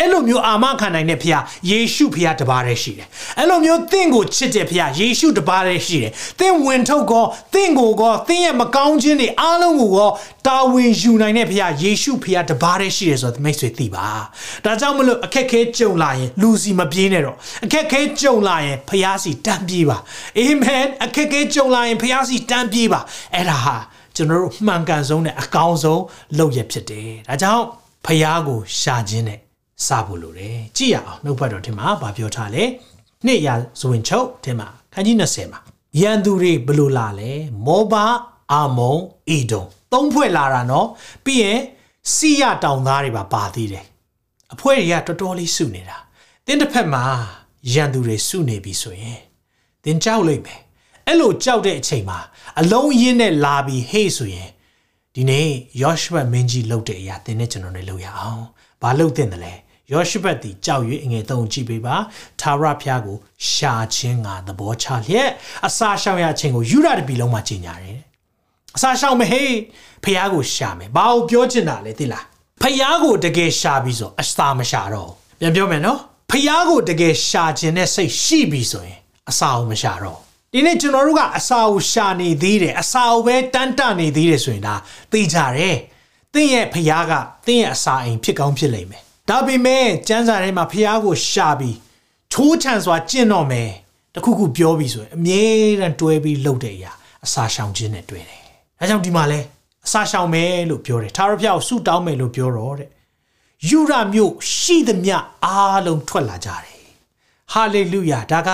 [0.00, 3.06] အဲ့လိုမျိုးအာမခံနိုင်တဲ့ဖခင်ယေရှုဖခင်တပါးတည်းရှိတယ်
[3.38, 7.24] အဲ့လိုမျိုးသင်ကိုချစ်တဲ့ဖခင်ယေရှုတပါးတည်းရှိတယ်သင်ဝင်ထုတ်ကော
[7.54, 10.10] သင်ကိုကောသင်ရဲ့မကောင်းခြင်းတွေအားလုံးကိုကော
[10.46, 14.06] တာဝန်ယူနိုင်တဲ့ဖခင်ယေရှုဖခင်တပါးတည်းရှိတယ်ဆိုတော့မိတ်ဆွေသိပါ
[14.64, 19.98] ဒါကြောင့်မလို့အခက်ခဲကြုံလာရင်လူစီမပြေးနဲ့တော့အခက်ခဲကြုံလာရင်ဖခင်စီတန်းပြေးပါ
[20.38, 23.00] အာမင်အခက်ခဲကြုံလာရင်ဖခင်စီတန်းပြေးပါ
[23.34, 23.76] အဲ့ဒါဟာ
[24.16, 26.02] ကျွန်တော်တို့မှန်ကန်ဆုံးနဲ့အကောင်းဆုံး
[26.38, 27.64] လုပ်ရဖြစ်တယ်ဒါကြောင့်
[28.06, 29.43] ဖခင်ကိုရှာခြင်းနဲ့
[29.86, 32.64] စဖို့လိုတယ်ကြည့်ရအောင်နှုတ်ဖတ်တော်ထင်မှာဗာပြောထားလဲ
[33.26, 35.60] နှစ်ရာဇဝင်ချုပ်ထင်မှာခန်းကြီး20မှာ
[36.00, 37.30] ရန်သူတွေဘလို့လာလဲ
[37.66, 38.04] မောဘာ
[38.52, 38.94] အာမုံ
[39.28, 40.88] အီဒုံသုံးဖွဲ့လာတာနော်
[41.24, 41.60] ပြီးရင်
[42.14, 43.84] စီရတောင်သားတွေပါပါသေးတယ်
[44.52, 45.96] အဖွဲတွေကတော်တော်လေးစုနေတာ
[46.46, 47.04] တင်းတစ်ဖက်မှာ
[47.74, 49.20] ရန်သူတွေစုနေပြီဆိုရင်
[49.84, 50.60] တင်းကြောက်လိမ့်မယ်
[51.06, 52.18] အဲ့လိုကြောက်တဲ့အချိန်မှာ
[52.60, 54.48] အလုံးရင်းနဲ့လာပြီးဟေ့ဆိုရင်
[55.14, 55.48] ဒီနေ့
[55.82, 58.42] ယောရှုမင်းကြီးလှုပ်တဲ့အရာတင်းနဲ့ကျွန်တော်တွေလှုပ်ရအောင်
[58.82, 59.54] ဘာလှုပ်တဲ့တယ်လဲ
[59.92, 61.96] ယောရှုဘတ်သည်ကြောက်၍အငယ်သုံးကြည့်ပေးပါ
[62.40, 63.16] သာရဖျားကို
[63.50, 65.30] ရှာခြင်းငါသဘောချလျက်
[65.66, 67.98] အစာရှောင်ရခြင်းကိုယူရတပြီလုံးမှာကြီးညာတယ်
[68.76, 69.52] အစာရှောင်မဟေး
[70.04, 72.24] ဖျားကိုရှာမယ်ဘာကိုပြောချင်တာလဲသိလား
[72.62, 75.10] ဖျားကိုတကယ်ရှာပြီးဆိုအစာမရှာတော့
[75.40, 75.98] ပြန်ပြောမယ်နော်
[76.30, 78.98] ဖျားကိုတကယ်ရှာခြင်းနဲ့စိတ်ရှိပြီဆိုရင်
[79.30, 80.18] အစာကိုမရှာတော့
[80.52, 84.74] ဒီနေ့ကျွန်တော်တို့ကအစာကိုရှာနေသေးတယ်အစာကိုပဲတန်းတနေသေးတယ်ဆိုရင်ဒါ
[85.12, 85.76] သိကြတယ်
[86.34, 87.12] သင်ရဲ့ဖျားက
[87.46, 91.76] သင်ရဲ့အစာအိမ်ဖြစ်ကောင်းဖြစ်လိမ့်မယ် ဒါပေမဲ့ကျမ်းစာထဲမှာဖះကိုရှာပြီး
[92.32, 93.70] ချိုးချံစွာကျင့်တော့မယ်
[94.14, 95.42] တခုခုပြောပြီးဆိုရင်အမြဲ
[95.80, 96.92] တမ်းတွဲပြီးလှုပ်တဲ့အရာ
[97.24, 98.42] အစာရှောင်ခြင်းနဲ့တွဲတယ်
[98.80, 99.40] အဲကြောင့်ဒီမှာလဲ
[99.86, 102.88] အစာရှောင်မယ်လို့ပြောတယ်သာရဖျောက်ဆူတောင်းမယ်လို့ပြောတော့တဲ့
[103.68, 106.82] ယူရမျိုးရှိသမျှအားလုံးထွက်လာကြတယ်
[107.52, 108.50] ဟာလေလုယာဒါက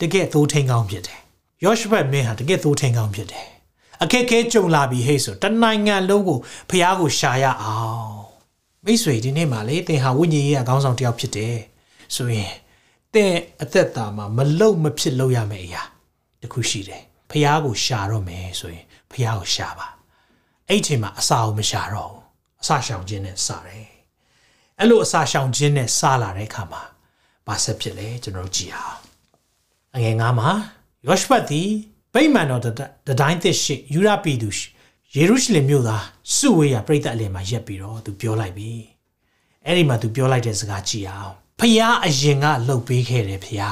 [0.00, 1.20] တကယ်သိုးထိန်ကောင်းဖြစ်တယ်
[1.64, 3.46] ယောရှုဘတ်မင်းဟာတကယ်သိုးထိန်ကောင်းဖြစ်တယ်
[4.02, 6.38] အခက်ခဲကြုံလာပြီဟဲ့ဆိုတနိုင်ငံလုံးကို
[6.70, 8.23] ဖះကိုရှာရအောင်
[8.86, 11.56] မိတ်ဆွေဒီနေ့မှာလေသင်ဟာဝိညာဉ်ရေးအကောင်းဆောင်တစ်ယောက်ဖြစ်တယ်
[12.14, 12.52] ဆိုရင်
[13.14, 15.82] သင်အသက်တာမှာမလုံမဖြစ်လို့ရမယ့်အရာ
[16.42, 19.86] တခုရှိတယ်ဖះကိုရှာတော့မယ်ဆိုရင်ဖះကိုရှာပါ
[20.68, 22.22] အဲ့ဒီချိန်မှာအစာကိုမရှာတော့ဘူး
[22.62, 23.86] အစာရှောင်ခြင်းနဲ့စားတယ်
[24.78, 26.82] အဲ့လိုအစာရှောင်ခြင်းနဲ့စားလာတဲ့အခါမှာ
[27.46, 28.98] ဘာဆက်ဖြစ်လဲကျွန်တော်ကြည့်အောင်
[29.94, 30.50] အငယ်ငါမှာ
[31.06, 31.68] ယောရှုပတ်သည်
[32.14, 32.62] ဗိမာန်တော်
[33.08, 34.48] တတိုင်းသစ်ရှိယူရပီသူ
[35.18, 36.04] ယေရုရှလင်မြို့သား
[36.36, 38.70] စုဝေးရပြည်သက်အလယ်မှာရက်ပြီးတော့သူပြောလိုက်ပြီ
[39.64, 43.62] အဲ့ဒီမှာသူပြောလိုက်တဲ့စကားကြည့်အောင်ဖះအရင်ကလှုပ်ပေးခဲ့တယ်ဖះ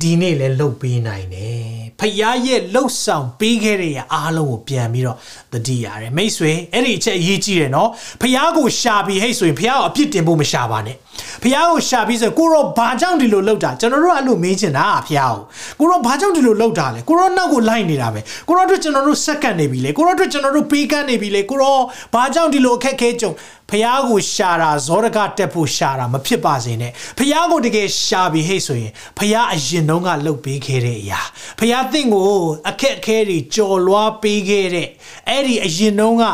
[0.00, 5.18] ဒီနေ့လည်းလှုပ်ပေးနိုင်တယ်ဖះရဲ့လှုပ်ဆောင်ပေးခဲ့တဲ့အားလုံးကိုပြန်ပြီးတော့
[5.52, 10.96] တတိရတယ်မိတ်ဆွေအဲ့ဒီအချက်အရေးကြီးတယ်နော်ဖះကိုရှာပြီးဟဲ့ဆိုရင်ဖះကိုအပြစ်တင်ဖို့မရှာပါနဲ့
[11.42, 15.34] ဖះကိုရှာပြီးဆိုကိုရောဘာကြောင့်ဒီလိုလှုပ်တာကျွန်တော်တို့အဲ့လိုမေးချင်တာဖះကို
[15.80, 21.78] ကိုရောဘာကြောင့်ဒီလိုလှုပ်တာလဲကိုရောနောက်ကိုလိုက်နေတာပဲကိုရောတို့ကျွန်တော်တို့စက္ကန့်နေပြီလေကိုရောတို့ကျွန်တော်တို့ပေးကမ်းနေပြီလေကိုရော
[22.14, 23.32] ဘာကြောင့်ဒီလိုအခက်ခဲကြုံ
[23.70, 31.20] ဖះကိုရှာတာဇောရကတက်ဖို့ရှာတာမဖြစ်ပါစေနဲ့ဖះကိုတကယ်ရှာပြီးဟဲ့ဆိုရင်ဖះအရင်တုန်းကလှုပ်ပေးခဲ့တဲ့အရာ
[31.58, 32.30] ဖះသင်ကို
[32.68, 34.88] အခက်အခဲတွေကြော်လွှားပေးခဲ့တဲ့
[35.28, 36.24] အဲ့ဒီအရင်တုန်းက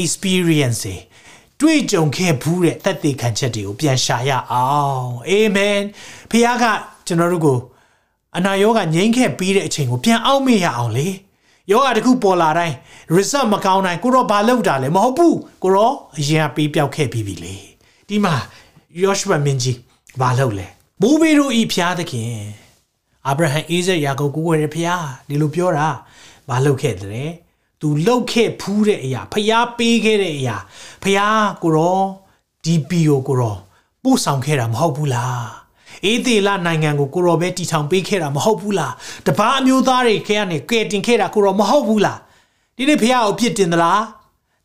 [0.00, 0.96] experience တွေ
[1.60, 5.80] တွေ့ကြုံခဲ့ဘူးတဲ့သက်သေခံချက်တွေကိုပြန်ရှာရအောင်အာမင်
[6.30, 6.64] ဖះက
[7.06, 7.58] ကျွန်တော်တို့ကို
[8.36, 11.08] အနာရောဂါငြိမ်းခဲ့ပြီးတဲ့အချိန်ကိုပြန်အောက်မေ့ရအောင်လေ
[11.70, 12.76] ယောဂတခုပေါ်လာတိုင်း
[13.16, 17.54] result မကောင်းတိုင်းကိုတော့ဘာလုပ်တာလဲမဟုတ်ဘူးကိုတော့အရင်ကပေးပြောက်ခဲ့ပြီးပြီလေ
[18.08, 18.34] ဒီမှာ
[19.02, 19.78] ယောရှုမင်းကြီး
[20.20, 20.66] ဘာလုပ်လဲ
[21.00, 22.32] မိုးဘေးတို့ဤဖျားသခင်
[23.26, 25.88] အာဗြဟံအိဇက်ယာကုပ်ကိုကိုရဖျားဒီလိုပြောတာ
[26.48, 27.30] ဘာလုပ်ခဲ့တယ်
[27.80, 30.56] သူလှုပ်ခဲ့ဖူးတဲ့အရာဖျားပေးခဲ့တဲ့အရာ
[31.04, 32.00] ဖျားကိုရော
[32.64, 33.56] ဒီပီကိုကိုရော
[34.02, 35.44] ပို့ဆောင်ခဲ့တာမဟုတ်ဘူးလား
[36.04, 38.92] အေးသေးလာနိုင်ငံကိုကိုရောပဲတီထောင်ပေးခဲ့တာမဟုတ်ဘူးလား
[39.26, 42.18] တပားအမျိုးသားတွေခဲကနေကဲတင်ခဲ့တာကိုရောမဟုတ်ဘူးလား
[42.76, 44.02] ဒီနေ့ဖះကိုပြစ်တင်သလား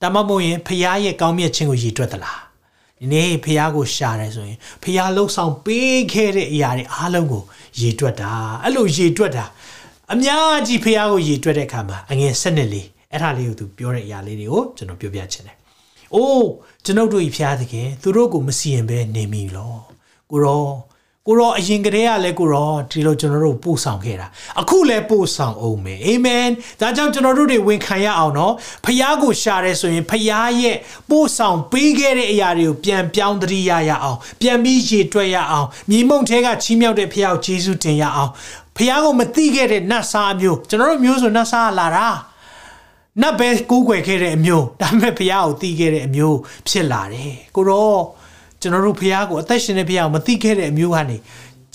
[0.02, 2.40] ဒါမှမဟုတ်ရင်ဖះရဲ့ကောင်းမြတ်ခြင်းကိုရည်တွက်သလား
[3.00, 7.44] ဒီနေ့ဖះကိုရှာတယ်ဆိုရင်ဖះလှုပ်ဆောင်ပေးခဲ့တဲ့အရာတွေအားလုံးကို
[7.80, 8.32] ရည်တွက်တာ
[8.64, 9.46] အဲ့လိုရည်တွက်တာ
[10.14, 15.58] အများကြီးဖះကိုရည်တွက်တဲ့အခါမှာအငယ်၁၂လေးအဲ့ဒါလေးကိုသူပြောတဲ့အရာလေးတွေကိုကျွန်တော်ပြောပြချင်တယ်။
[16.14, 16.48] အိုး
[16.86, 19.74] ကျွန်ုပ်တို့ဤဖျားသခင်သူတို့ကိုမစီရင်ပဲနေမိလော။
[20.32, 20.66] ကိုရော
[21.28, 24.28] ကိုရောအရင်ကတည်းကလည်းကိုရောဒီလိုကျွန်တော်တို့ပို့ဆောင်ခဲ့တာ
[24.62, 26.48] အခုလည်းပို့ဆောင်အောင်မယ်အာမင်
[26.80, 28.54] ဒါကြောင့်ကျွန်တော်တို့တွေဝန်ခံရအောင်နော်
[28.86, 30.78] ဖျားကိုရှာရဲဆိုရင်ဖျားရဲ့
[31.10, 38.32] ပို့ဆောင်ပေးခဲ့တဲ့အရာတွေကိုပြန်ပြောင်းတရိရရအောင်ပြန်ပြီးရေတွက်ရအောင်မြေမုံထဲကချီးမြှောက်တဲ့ဖျားကိုယေရှုတင်ရအောင်
[38.78, 42.08] ဖျားကိုမသိခဲ့တဲ့နတ်စားမျိုးကျွန်တော်တို့မျိုးဆိုနတ်စားလာတာ
[43.22, 48.02] နတ်ပဲကိုးကွယ်ခဲ့တဲ့အမျိုးဒါပေမဲ့ဘုရားကိုတီးခဲ့တဲ့အမျိုးဖြစ်လာတယ်ကိုတော့
[48.66, 51.18] ကျွန်တော်တို့ဘုရားကိုအသက်ရှင်တဲ့ဘုရားကိုမသိခဲ့တဲ့အမျိုးကနေ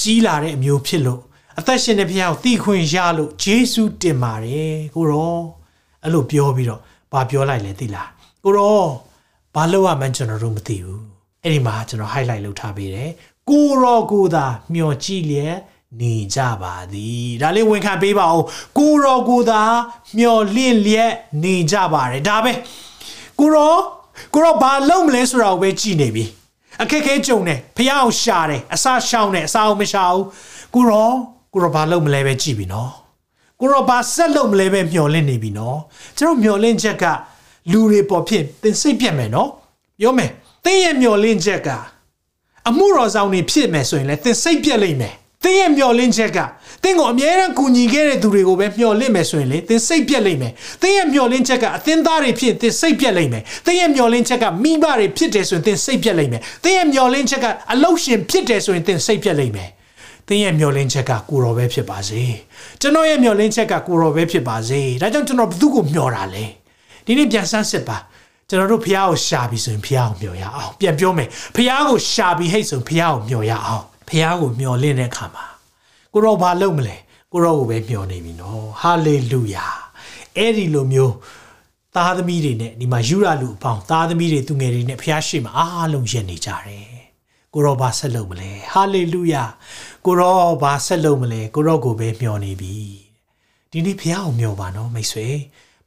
[0.00, 1.22] ကြီးလာတဲ့အမျိုးဖြစ်လို့
[1.58, 5.42] အသက်ရှင်တဲ့ဘုရားကိုတီးခွင့်ရလို့ဂျေစုတင်ပါတယ်ကိုတော့
[6.04, 6.80] အဲ့လိုပြောပြီးတော့
[7.12, 8.08] ဘာပြောလိုက်လဲသိလား
[8.44, 8.88] ကိုတော့
[9.54, 11.02] ဘာလို့ရမှန်းကျွန်တော်တို့မသိဘူး
[11.42, 13.10] အဲ့ဒီမှာကျွန်တော် highlight လုပ်ထားပေးတယ်
[13.50, 15.56] ကိုရောကိုသာမျောကြည့်လျက်
[16.00, 18.44] နေကြပါသည်ဒါလေးဝန်ခံပေးပါဦး
[18.78, 19.62] ကိုရောကိုသာ
[20.18, 22.52] မျောလင့်လျက်နေကြပါတယ်ဒါပဲ
[23.40, 23.74] ကိုရော
[24.34, 26.26] ကိုရောဘာလုပ်မလဲဆိုတာကိုပဲကြည်နေပြီ
[26.82, 30.24] အခက်ခဲကြုံတယ်ဖះအောင်ရှာတယ်အစာရှောင်းတယ်အစာအောင်မရှာဘူး
[30.74, 31.10] ကိုရော
[31.52, 32.90] ကိုရောဘာလုပ်မလဲပဲကြည်ပြီနော်
[33.60, 35.78] ကိုရောဘာဆက်လုပ်မလဲပဲမျောလင့်နေပြီနော်
[36.18, 37.04] ကျွန်တော်မျောလင့်ချက်က
[37.72, 39.50] လူတွေပေါ်ဖြစ်သင်စိတ်ပြတ်မယ်နော်
[40.00, 40.30] ပြောမယ်
[40.64, 41.68] သင်ရဲ့မျောလင့်ချက်က
[42.68, 46.38] အမှုတော်ဆောင်နေဖြစ်မယ်ဆိုရင်လည်းသင်စိတ်ပြတ်လိမ့်မယ်သင်ရဲ့မျောလင့်ချက်က
[46.82, 59.70] သင်ကိုအမြဲတမ်းကူညီခဲ့တဲ့သူတွေကိုပဲမျောလင့်မယ်ဆိုရင်လေသင်စိတ်ပြက်လိမ့်မယ်သင်ရဲ့မျောလင့်ချက်ကအသင်းသားတွေဖြစ်သင်စိတ်ပြက်လိမ့်မယ်သင်ရဲ့မျောလင့်ချက်ကမိဘတွေဖြစ်တယ်ဆိုရင်သင်စိတ်ပြက်လိမ့်မယ်သင်ရဲ့မျောလင့်ချက်ကအလုရှင်ဖြစ်တယ်ဆိုရင်သင်စိတ်ပြက်လိမ့်မယ်
[60.28, 62.22] သင်ရဲ့မျောလင့်ချက်ကကိုရောပဲဖြစ်ပါစေ
[62.80, 66.44] ကျွန်တော်ရဲ့မျောလင့်ချက်ကကိုရောပဲဖြစ်ပါစေဒါကြောင့်ကျွန်တော်ဘသူ့ကိုမျောတာလဲ
[67.06, 67.98] ဒီနေ့ပြန်ဆန်းစစ်ပါ
[68.48, 75.49] ကျွန်တော်တို့ဖះကိုရှာပြီးဆိုရင်ဖះကိုမျောရအောင်ပြန်ပြောမယ်ဖះကိုရှာပြီးဟိတ်ဆိုဖះကိုမျောရအောင်ဖះကိုမျောလင့်တဲ့အခါမှာ
[76.12, 76.96] ကိုရောဘာလုပ်မလဲ
[77.32, 79.66] ကိုရောကိုပဲမျှော်နေပြီနော်ဟာလေလုယာ
[80.36, 81.14] အဲ့ဒီလိုမျိုး
[81.94, 87.00] သားသမီးတွေနဲ့ဒီမှာယူရလူအပေါင်းသားသမီးတွေသူငယ်တွေနဲ့ဖျားရှိမှအားလုံးရက်နေကြတယ်
[87.54, 89.44] ကိုရောဘာဆက်လုပ်မလဲဟာလေလုယာ
[90.06, 92.76] ကိုရောဘာဆက်လုပ်မလဲကိုရောကိုပဲမျှော်နေပြီ
[93.70, 95.26] ဒီနေ့ဖျားကိုမျှော်ပါနော်မိတ်ဆွေ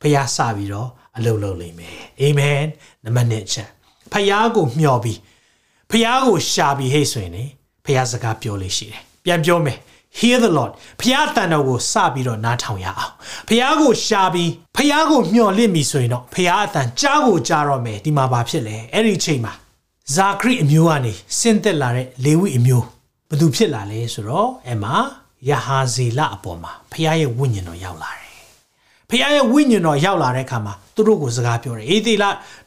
[0.02, 2.62] ဖျားစပြီးတော့အလုပ်လုပ်လိမ့်မယ်အာမင်
[3.04, 3.70] နံပါတ်1ချက်
[4.14, 5.20] ဖျားကိုမျှော်ပြီး
[5.92, 7.44] ဖျားကိုရှာပြီးဟဲ့ဆိုရင်လေ
[7.86, 9.78] ဖျားစကားပြောလို့ရှိတယ်ပြန်ပြောမယ်
[10.20, 10.72] hear the lord
[11.02, 13.14] ဖျားတန်တော်ကိုစပြီးတော့နားထောင်ရအောင်
[13.50, 19.54] ဖျားကိုရှာပြီးဖျားကိုမျှော်လင့်ပြီဆိုရင်တော့ဖျားအတန်ကြားကိုကြားတော့မယ်ဒီမှာဘာဖြစ်လဲအဲ့ဒီချိန်မှာ
[20.16, 22.86] ဇာခရိအမျိုးကနေဆင်းသက်လာတဲ့လေဝိအမျိုး
[23.30, 24.96] ဘသူဖြစ်လာလဲဆိုတော့အဲ့မှာ
[25.50, 28.32] ယဟာဇေလအပေါ်မှာဖျားရဲ့ဝိညာဉ်တော်ရောက်လာတယ်
[29.10, 32.24] ဖျားရဲ့ဝိညာဉ်တော်ရောက်လာတဲ့အခါမှာသူတို့ကိုစကားပြောတယ်အေသေလ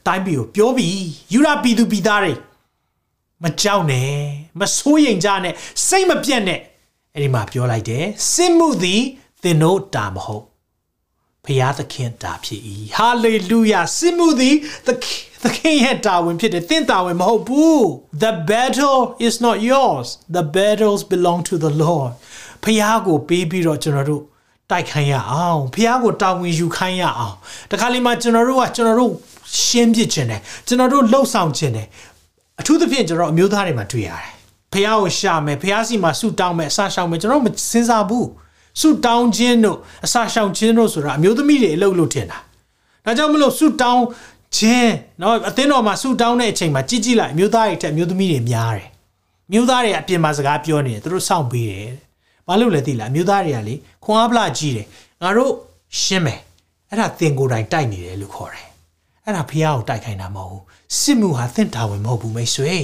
[0.07, 2.33] တိုင်းပြည်ကိုပြောပြီးယူရပြည်သူပြည်သားတွေ
[3.43, 4.11] မကြောက်နဲ့
[4.59, 5.53] မစိုးရိမ်ကြနဲ့
[5.87, 6.59] စိတ်မပြတ်နဲ့
[7.17, 9.01] အဲ့ဒီမှာပြောလိုက်တယ်စစ်မှုသည်
[9.43, 10.43] သင်တို့တာမဟုတ်
[11.45, 12.61] ဖျားသခင်တာဖြစ်၏
[12.97, 14.55] ဟာလေလုယာစစ်မှုသည်
[14.87, 17.81] သခင်သခင်ရဲ့တာဝန်ဖြစ်တယ်သင်တာဝန်မဟုတ်ဘူး
[18.23, 22.11] the battle is not yours the battles belong to the lord
[22.63, 24.23] ဖျားကိုပေးပြီးတော့ကျွန်တော်တို့
[24.71, 27.35] တိုက်ခိုင်းရအောင်ဖះကိုတာဝန်ယူခိုင်းရအောင်
[27.71, 29.11] တခါလေမှကျွန်တော်တို့ကကျွန်တော်တို့
[29.63, 31.87] ရှင်းပြခြင်းတယ်ကျွန်တော်တို့လှုပ်ဆောင်ခြင်းတယ်
[32.59, 34.36] အထူးသဖြင့်ကျွန်တော်အမျိုးသားတွေမှာတွေ့ရတယ်
[34.72, 38.28] ဖះကိုရှာမယ်ဖះစီမှာဆူတောင်းမယ်အစာရှောင်မယ်ကျွန်တော်မစဉ်းစားဘူး
[38.80, 42.38] ဆူတောင်းခြင်းတို့အစာရှောင်ခြင်းတို့ဆိုတာအမျိုးသမီးတွေအလုပ်လုပ်တင်တာ
[43.04, 44.04] ဒါကြောင့်မလို့ဆူတောင်း
[44.56, 48.88] ခြင်းเนาะအသင်းတော်မှာဆူတောင်းတဲ့အချိန်မှာကြည့်ကြည့်လိုက်အမျိုးသားတွေတက်အမျိုးသမီးတွေများတယ်
[49.52, 51.90] မျိုးသားတွေအပြင်မှာစကားပြောနေတယ်သူတို့စောင့်ပေးတယ်
[52.46, 54.86] ဘာလို့လဲသိလားအမျိုးသားတွေကလေခွန်အားပလာကြီးတယ်
[55.22, 55.52] ငါတို့
[56.00, 56.40] ရှင်းမယ်
[56.90, 58.66] အဲ့ဒါသင်ကိုယ်တိုင်တိုက်နေတယ်လို့ခေါ်တယ်
[59.24, 60.62] အဲ့ဒါဖះကိုတိုက်ခိုင်းတာမဟုတ်ဘူး
[61.00, 62.76] စစ်မှုဟာသင်တာဝန်မဟုတ်ဘူးမိတ်ဆွေ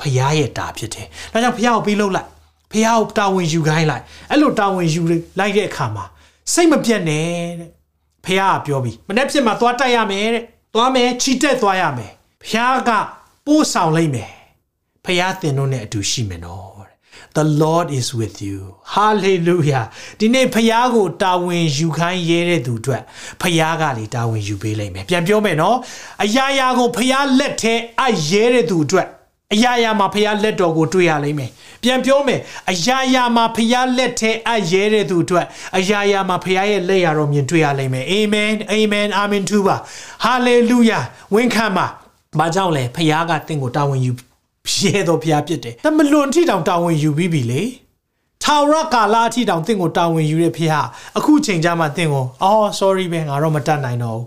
[0.00, 2.28] ဖះရဲ့တာဖြစ်တယ်ဒါကြောင့်ဖះကိုပြီးလုပ်လိုက်
[2.72, 5.02] ဖះကိုတာဝန်ယူခိုင်းလိုက်အဲ့လိုတာဝန်ယူ
[5.38, 6.04] လိုက်တဲ့အခါမှာ
[6.52, 7.26] စိတ်မပြတ်နဲ့
[7.60, 7.70] တဲ့
[8.24, 10.42] ဖះကပြောပြီးမနေ့ဖြစ်မှာသွားတိုက်ရမယ်တဲ့
[10.74, 12.56] သွားမယ်ချီတက်သွားရမယ်ဖះ
[12.88, 12.90] က
[13.46, 14.30] ပို့ဆောင်လိုက်မယ်
[15.04, 16.76] ဖះသင်တို့နဲ့အတူရှိမယ်နော်
[17.36, 18.58] The Lord is with you
[18.94, 19.84] hallelujah
[20.20, 23.02] ဒီနေ့ဖယားကိုတာဝန်ယူခိုင်းရဲတဲ့သူအတွက်
[23.42, 25.76] ဖယားကလေတာဝန်ယူပေးလိုက်မယ်ပြန်ပြောမယ်နော်
[26.24, 29.06] အရာရာကိုဖယားလက်ထဲအရဲတဲ့သူအတွက်
[29.54, 31.50] အရာရာမှာဖယားလက်တော်ကိုတွေ့ရလိမ့်မယ်
[31.82, 35.46] ပြန်ပြောမယ်အရာရာမှာဖယားလက်ထဲအရဲတဲ့သူအတွက်
[35.78, 39.76] အရာရာမှာဖယားရဲ့လက်ရတော်မြင်တွေ့ရလိမ့်မယ်အာမင်အာမင်အာမင်တူပါ
[40.24, 41.00] ဟာလေလုယာ
[41.34, 41.86] ဝန်ခံပါ
[42.38, 44.12] ဘာကြောင့်လဲဖယားကတင့်ကိုတာဝန်ယူ
[44.80, 47.62] ရဲတော်ဖျားဖြစ်တယ်။တမလွန်ထိတောင်တာဝန်ယူပြီးပြီလေ။
[48.44, 50.86] ထာဝရကာလအထိတောင်တင့်ကိုတာဝန်ယူတဲ့ဖျား
[51.18, 54.26] အခုချိန်ကြမှာတင့်ကိုအော် sorry ပဲငါတော့မတတ်နိုင်တော့ဘူး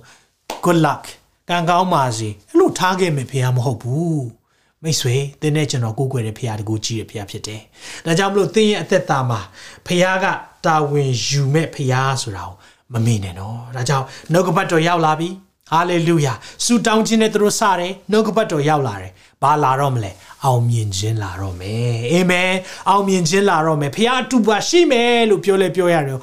[0.64, 1.04] ။good luck
[1.50, 4.24] ကံကောင်းပါစေ။အဲ့လိုထားခဲ့မယ်ဖျားမဟုတ်ဘူး။
[4.84, 7.62] မိတ်ဆွေတင်းနဲ့ကျွန်တော်ကိုးကွယ်တဲ့ဖျားတကူကြီးတဲ့ဖျားဖြစ်တယ်။
[8.06, 9.40] ဒါကြောင့်မလို့တင်းရဲ့အသက်တာမှာ
[9.88, 10.26] ဖျားက
[10.66, 12.56] တာဝန်ယူမဲ့ဖျားဆိုတာကို
[12.94, 15.30] မမေ့နဲ့နော်။ဒါကြောင့်နှုတ်ကပတ်တော်ရောက်လာပြီ။
[15.72, 16.34] ဟာလေလုယာ
[16.66, 19.12] ဆူတောင်းခြင်းနဲ့သူတို့စတယ်နှုတ်ကပတ်တော်ရောက်လာတယ်
[19.42, 20.12] ဘာလာတော့မလဲ
[20.46, 22.54] အောင်မြင်ခြင်းလာတော့မယ်အာမင်
[22.90, 26.18] အောင်မြင်ခြင်းလာတော့မယ်ဖခင်အတူပါရှိမယ်လို့ပြောလဲပြောရတယ်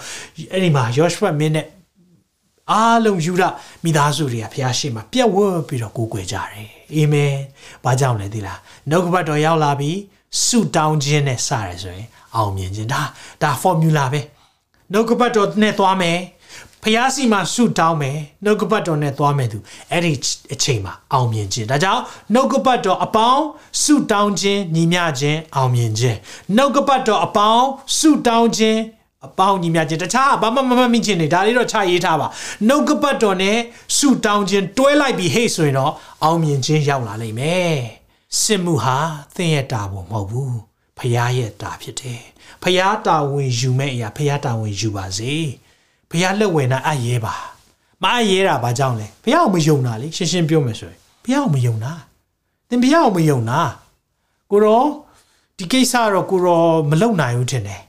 [0.52, 1.66] အဲ့ဒီမှာယောရှုမင်းနဲ့
[2.70, 3.44] အားလုံးယူဒ
[3.84, 7.34] မိသားစုတွေကဖခင်ရှိမှပြက်ဝတ်ပြီးတော့ကိုးကွယ်ကြတယ် အာမင်
[7.84, 8.58] ဘာကြောင့်လဲသိလား
[8.90, 9.98] နှုတ်ကပတ်တော်ရောက်လာပြီး
[10.44, 13.02] ဆုတောင်းခြင်းနဲ့စရဆိုရင်အောင်မြင်ခြင်းဒါ
[13.42, 14.20] ဒါ formula ပဲ
[14.92, 16.18] နှုတ်ကပတ်တော်နဲ့သွားမယ်
[16.82, 19.58] ဖျားစီမှာဆုတောင်းမယ်နှုတ်ကပတ်တော်နဲ့သွားမယ်သူ
[19.92, 20.12] အဲ့ဒီ
[20.52, 22.02] အချိန်မှာအောင်မြင်ခြင်းဒါကြောင့်
[22.34, 23.44] နှုတ်ကပတ်တော်အပေါင်း
[23.82, 26.16] ဆုတောင်းခြင်းညီမျှခြင်းအောင်မြင်ခြင်း
[26.56, 27.66] နှုတ်ကပတ်တော်အပေါင်း
[27.98, 28.80] ဆုတောင်းခြင်း
[29.26, 32.28] အပေါင်းညီမျှခြင်းတခြားဘာမှမမမိခြင်းနေဒါလေးတော့ခြာရေးထားပါ
[32.68, 33.56] နှုတ်ကပတ်တော်နဲ့
[33.96, 37.76] ဆုတောင်းခြင်းတွဲလိုက်ပြီးဟေ့ဆိုရင်တော့အောင်မြင်ခြင်းရောက်လာလိမ့်မယ်
[38.40, 38.98] စစ်မှုဟာ
[39.34, 40.56] သင်ရဲ့တာဝန်မဟုတ်ဘူး
[40.98, 42.22] ဖခင်ရဲ့တာဖြစ်တယ်
[42.62, 45.34] ဖခင်တာဝန်ယူမဲ့အရာဖခင်တာဝန်ယူပါစေ
[46.10, 47.34] ဘုရားလက်ဝယ်နာအပ်ရဲပါ
[48.02, 51.92] မအပ်ရဲတာဘာကြောင့်လဲဘုရားကိုမယုံတာလေရှင်းရှင်းပြောမယ်ဆိုရင်ဘုရားကိုမယုံတာ
[52.68, 53.60] သင်ဘုရားကိုမယုံတာ
[54.50, 54.84] ကိုရော
[55.58, 57.82] ဒီကိစ္စတော့ကိုရောမလုံနိုင်ဘူးထင်တယ်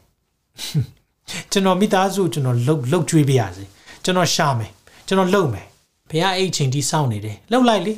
[1.51, 3.63] ကျွန်တော်မိသားစုကျွန်တော်လှုပ်လှုပ်ကြွေးပြရစီ
[4.03, 4.71] ကျွန်တော်ရှာမယ်
[5.07, 5.65] ကျွန်တော်လှုပ်မယ်
[6.09, 7.93] ဘုရားအဲ့ချိန်ထိစောင့်နေတယ်လှုပ်လိုက်လေ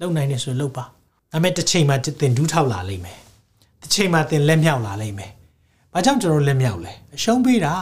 [0.00, 3.18] လှုပ်နိုင်တယ်ဆိုလှုပ်ပါဒါပေမဲ့တစ်ချိန်မှာသင်ဒူးထောက်လာလိမ့်မယ်
[3.82, 5.30] တစ်ချိန်မှာသင်လက်မြောက်လာလိမ့်မယ်
[5.92, 7.74] ဘာကြောင့်ကျွန်တော်လက်မြောက်လဲအရှုံးပေးတာ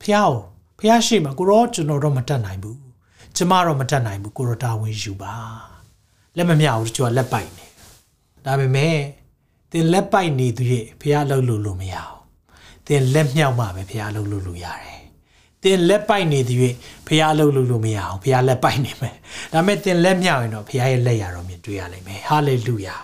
[0.00, 0.32] ဖះကို
[0.78, 2.78] ဖះရှိမှာကိုရောကျွန်တော်တော့မတတ်နိုင်ဘူး
[3.36, 5.34] ကျမတော့မတတ်နိုင်ဘူးကိုရောတာဝန်ယူပါ
[6.36, 7.66] လက်မမြောက်ဘူးကျွန်တော်လက်ပိုက်နေ
[8.44, 8.96] ဒါပေမဲ့
[9.70, 12.15] သင်လက်ပိုက်နေသူရဲ့ဖះလှုပ်လို့လို့မရအောင်
[12.86, 15.00] သင်လက်မြောက်မှပဲဖះလှုပ်လို့လို့ရတယ်
[15.62, 16.74] သင်လက်ပိုက်နေသူရဲ့
[17.06, 19.16] ဖះလှုပ်လို့လို့မရအောင်ဖះလက်ပိုက်နေမယ်
[19.52, 22.96] ဒါပေမဲ့သင်လက်မြောက်ရင်တော့ဖះရဲ့လက်ရတော့မြင်တွေ့ရလိမ့်မယ်ဟာလေလုယာ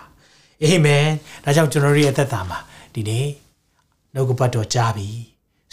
[0.63, 1.05] အာမင်
[1.43, 2.59] ဒါကြောင့်ကျွန်တော်တို့ရဲ့အသက်တာမှာ
[2.93, 3.27] ဒီနေ့
[4.13, 5.17] နှုတ်ကပတ်တော်ကြားပြီး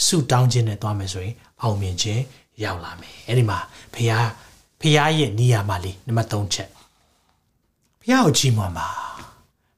[0.06, 2.22] ဆုတောင်းခြင်းနဲ့သွားမယ်ဆိုရင်အောင်မြင်ခြင်း
[2.62, 3.58] ရောက်လာမယ်အဲ့ဒီမှာ
[3.94, 4.12] ဖះ
[4.80, 6.68] ဖះရဲ့နေရာမှာလေးနံပါတ်3ချက်
[8.02, 8.88] ဖះကိုကြီးမွန်ပါ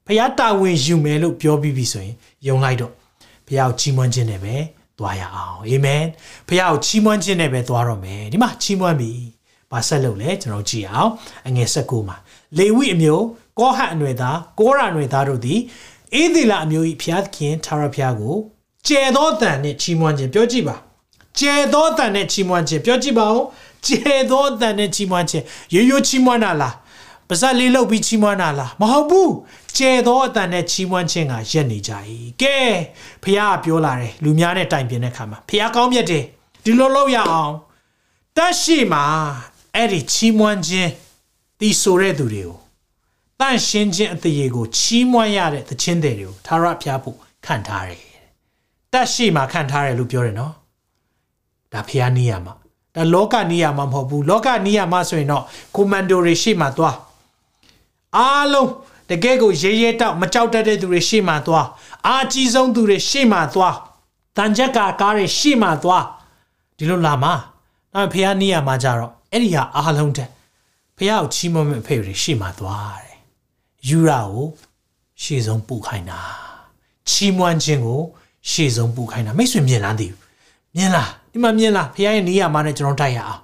[0.06, 2.14] ဖះတာဝန်ယူမယ်လို့ပြောပြီးပြီဆိုရင်
[2.46, 2.92] ယုံလိုက်တော့
[3.46, 4.56] ဖះကိုကြီးမွန်ခြင်းနဲ့ပဲ
[4.98, 6.04] သွားရအောင်အာမင်
[6.48, 9.12] ဖះကိုကြီးမွန်ခြင်းနဲ့ပဲသွားတော့မယ်ဒီမှာကြီးမွန်ပြီ
[9.70, 11.10] ဘာဆက်လုပ်လဲကျွန်တော်ကြည့်အောင်
[11.48, 12.16] အငယ်၁၉မှာ
[12.58, 13.24] လေဝိအမျိုး
[13.58, 15.60] ကောဟတ်အနွယ်သားကောရာအနွယ်သားတို့သည်
[16.14, 18.36] အေးဒီလာအမျိုး၏ဖျားသခင်ထာဝရဘုရားကို
[18.86, 20.76] ကျဲသောတန်နဲ့ချီးမွမ်းခြင်းပြောကြည့်ပါ
[21.38, 23.42] ကျဲသောတန်နဲ့ချီးမွမ်းခြင်းပြောကြည့်ပါဦး
[23.86, 26.74] ကျဲသောတန်နဲ့ချီးမွမ်းခြင်းရိုးရိုးချီးမွမ်းတာလား
[27.28, 29.32] ပါဇက်လေးလုပ်ပြီးချီးမွမ်းတာလားမဟုတ်ဘူး
[29.76, 31.92] ကျဲသောအတန်နဲ့ချီးမွမ်းခြင်းကရက်နေကြ၏
[32.42, 32.56] ကဲ
[33.22, 36.24] ဖះပြောလာတယ်လူများနဲ့တိုင်ပင်တဲ့ခါမှာဖះကောင်းမြတ်တယ်
[36.64, 37.52] ဒီလိုလုပ်ရအောင်
[38.36, 39.04] တတ်ရှိမှာ
[39.74, 40.90] အဲ့ဒီချီးမွမ်းခြင်း
[41.60, 42.58] ဒီဆိုတဲ့သူတွေကို
[43.40, 48.02] တန့်ရှင်းခြင်းအသေးကိုချီးမွမ်းရတဲ့သချင်းတွေကိုသာရဖျားဖို့ခံထားတယ်
[48.92, 50.52] တတ်ရှိမှာခံထားတယ်လို့ပြောတယ်နော်
[51.72, 52.54] ဒါဖျားနီးရမှာ
[52.94, 56.96] ဒါလောကနီးရမှာမဟုတ်ဘူးလောကနီးရမှာဆိုရင်တော့ကွန်မန်ဒိုတွေရှေ့မှာသွား
[58.16, 58.70] အားလုံး
[59.12, 61.66] တကယ်ကိုရေရဲတောက်မကြောက်တတ်တဲ့သူတွေရှေ့မှာသွား
[62.06, 63.76] အာကြီးဆုံးသူတွေရှေ့မှာသွား
[64.36, 66.04] တန်ချက်ကာကားတွေရှေ့မှာသွား
[66.76, 67.32] ဒီလိုလာမှာ
[67.94, 70.28] ဒါဖះနီးရမှာကြတော့အဲ့ဒီဟာအားလုံးတက်
[70.96, 73.18] ဖះကိုချီးမွမ်းမဲ့အဖေတွေရှေ့မှာသွားတယ်
[73.88, 74.46] ယူရာကို
[75.22, 76.20] ရှေ့ဆုံးပူခိုင်းတာ
[77.10, 78.00] ချီးမွမ်းခြင်းကို
[78.50, 80.18] ရှေ့ဆုံးပူခိုင်းတာမိတ်ဆွေမြင်လားသိဘူး
[80.76, 83.40] မြင်လားဒီမှာမြင်လားဖះရဲ့နီးရမှာနဲ့ကျွန်တော်တိုက်ရအောင်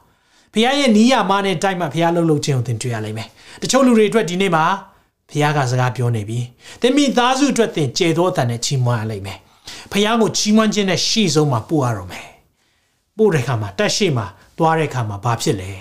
[0.53, 3.29] ဖះရဲ့နီးရမှာနဲ့တိုက်မှဖះလှုပ်လှုပ်ခြင်းကိုသင်တွေ့ရလိမ့်မယ်
[3.63, 4.65] တချို့လူတွေအတွက်ဒီနေ့မှာ
[5.31, 6.39] ဖះကစကားပြောနေပြီ
[6.81, 9.39] သင်မိသားစုအတွက်သင်ကျေသောတန်နဲ့ချီးမွမ်းရလိမ့်မယ်
[9.93, 12.29] ဖះကိုချီးမွမ်းခြင်းနဲ့ရှေ့ဆုံးမှာပို့ရတော့မယ်
[13.17, 14.27] ပို့တဲ့ခါမှာတက်ရှိမှာ
[14.59, 15.73] သွားတဲ့ခါမှာဘာဖြစ်လဲ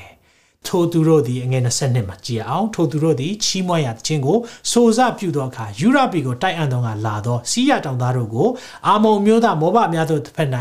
[0.68, 4.38] ထိုသူတို့သည်အငယ်20မှာကြည်အောင်ထိုသူတို့သည်ချီးမွမ်းရခြင်းကို
[4.72, 8.50] စိုးစပြုသောအခါယူရပီကိုတိုက်အံ့သောကလာသောစီးရတောင်သားတို့ကို
[8.88, 10.50] အာမုံမျိုးသားမောဘများတို့တစ်ဖက်၌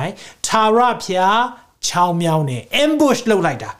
[0.46, 1.40] သာရဖျား
[1.86, 3.70] ချောင်းမြောင်းနဲ့ ambush လုပ်လိုက်တာ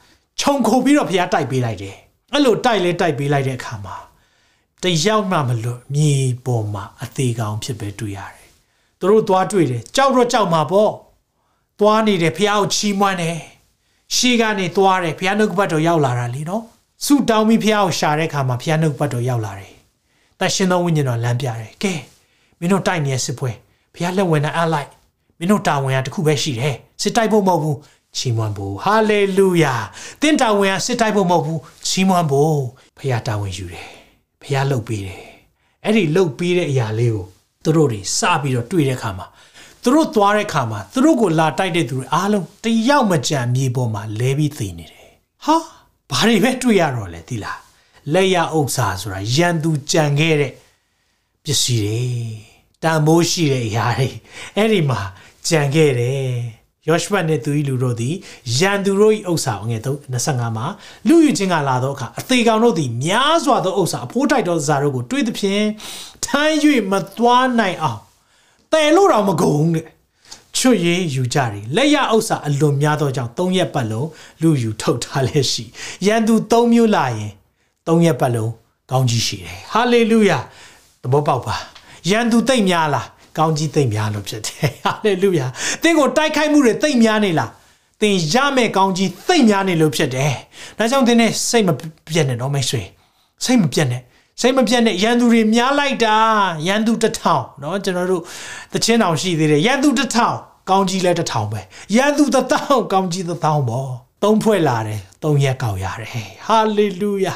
[0.40, 1.96] ခြုံခိုပြီးတော့ဖျားတိုက်ပေးလိုက်တယ်
[2.32, 3.96] အဲ့လိုတိုက်လဲတိုက်ပေးလိုက်တဲ့အခါမှာ
[4.82, 6.12] တယောက်မှမလွတ်မြေ
[6.46, 8.48] ပေါ်မှာအသေးကောင်ဖြစ်ပဲတွေ့ရတယ်
[8.98, 10.92] သူတို့သွားတွေ့တယ်ကြောက်တော့ကြောက်မှာပေါ့
[11.80, 13.36] သွားနေတယ်ဖះကိုချီးမွမ်းတယ်
[14.16, 16.62] ရှေ့ကနေသွားတယ်ဖះနှုတ်ဘတ်တော်ရောက်လာတာလीနော်
[17.04, 19.72] ဆူတောင်းပြီးဖះကိုရှာတဲ့အခါမှာဖះနှုတ်ဘတ်တော်ရောက်လာတယ်
[20.40, 21.92] တရှင်သောဝိညာဉ်တော်လမ်းပြတယ်ကဲ
[22.58, 23.50] မင်းတို့တိုက်နေတဲ့စစ်ပွဲ
[23.94, 24.88] ဖះလက်ဝင်တာအလိုက်
[25.38, 27.78] မင်းတို့တာဝန်ကတခုပဲရှိတယ်စစ်တိုက်ဖို့မဟုတ်ဘူး
[28.16, 29.74] ချီးမွမ်းဖို့ဟာလေလုယာ
[30.20, 32.56] သင်တာဝန်ကစစ်တိုက်ဖို့မဟုတ်ဘူးချီးမွမ်းဖို့
[32.98, 34.05] ဖះတာဝန်ယူတယ်
[34.46, 35.24] ဖះလှုပ်ပေးတယ်
[35.84, 37.26] အဲ့ဒီလှုပ်ပေးတဲ့အရာလေးကို
[37.64, 39.26] သူတို့တွေစပြီးတော့တွေ့တဲ့အခါမှာ
[39.82, 45.10] သူတို့သွားတဲ့ခါမှာသူတို့ကိုလာတိုက်တဲ့သူတွေအားလုံးတယောက်မကြံမြေပေါ်မှာလဲပြီးသိနေတယ်
[45.44, 45.56] ဟာ
[46.10, 47.60] ဘာတွေပဲတွေ့ရတော့လဲဒီလား
[48.12, 50.52] လက်ရဥစ္စာဆိုတာရန်သူကြံခဲ့တဲ့
[51.44, 52.00] ပစ္စည်းတွေ
[52.82, 54.08] တန်မိုးရှိတဲ့အရာတွေ
[54.56, 55.00] အဲ့ဒီမှာ
[55.48, 56.26] ကြံခဲ့တယ်
[56.88, 58.14] ယောရှုနဲ့သူ၏လူတို့သည်
[58.58, 59.80] ရန်သူတို့၏ဥစ္စာငယ်
[60.14, 60.66] 25မှာ
[61.08, 65.64] လူယူခြင်းကလာသောအခါအသေးကောင်တို့သည်များစွာသောဥစ္စာအဖိုးတိုက်သောဇာတို့ကိုတွေးသဖြင့်
[66.24, 66.54] ထမ်း၍
[66.90, 68.00] မသွားနိုင်အောင်
[68.72, 69.86] တဲလို့တော့မကုန်တဲ့
[70.56, 74.08] ချွတ်ရေးယူကြတယ်လက်ရဥစ္စာအလွန်များသောကြောင့်၃ရက်ပတ်လုံး
[74.42, 75.64] လူယူထုတ်ထားလဲရှိ
[76.06, 77.32] ရန်သူ၃မျိုးလာရင်
[77.86, 78.52] ၃ရက်ပတ်လုံး
[78.90, 80.38] ကောင်းကြီးရှိတယ်ဟာလေလုယာ
[81.02, 81.56] သဘောပေါက်ပါ
[82.10, 83.06] ရန်သူသိမ့်များလား
[83.37, 85.47] ကောင်းကြီးသိမ့်များလို့ဖြစ်တယ်ဟာလေလုယာ
[85.83, 87.51] သင်ကိုတိုက်ခိုက်မှုတွေသိမ့်များနေလား
[88.01, 90.33] သင်ရမဲ့ကောင်းကြီးသိမ့်များနေလို့ဖြစ်တယ်
[90.77, 91.69] ဒါကြောင့်သင်နဲ့စိတ်မ
[92.11, 92.81] ပြတ်နဲ့တော့မိတ်ဆွေ
[93.45, 94.01] စိတ်မပြတ်နဲ့
[94.41, 96.17] စိတ်မပြတ်နဲ့ရန်သူတွေများလိုက်တာ
[96.67, 98.21] ရန်သူတစ်ထောင်เนาะကျွန်တော်တို့
[98.73, 100.35] တချင်းတောင်ရှိသေးတယ်ရန်သူတစ်ထောင်
[100.69, 101.59] ကောင်းကြီးလဲတစ်ထောင်ပဲ
[101.95, 103.89] ရန်သူတစ်ထောင်ကောင်းကြီးတစ်ထောင်ပေါ့
[104.23, 107.35] သုံးဖွဲ့လာတယ်သုံးရက်ကောက်ရတယ်ဟာလေလုယာ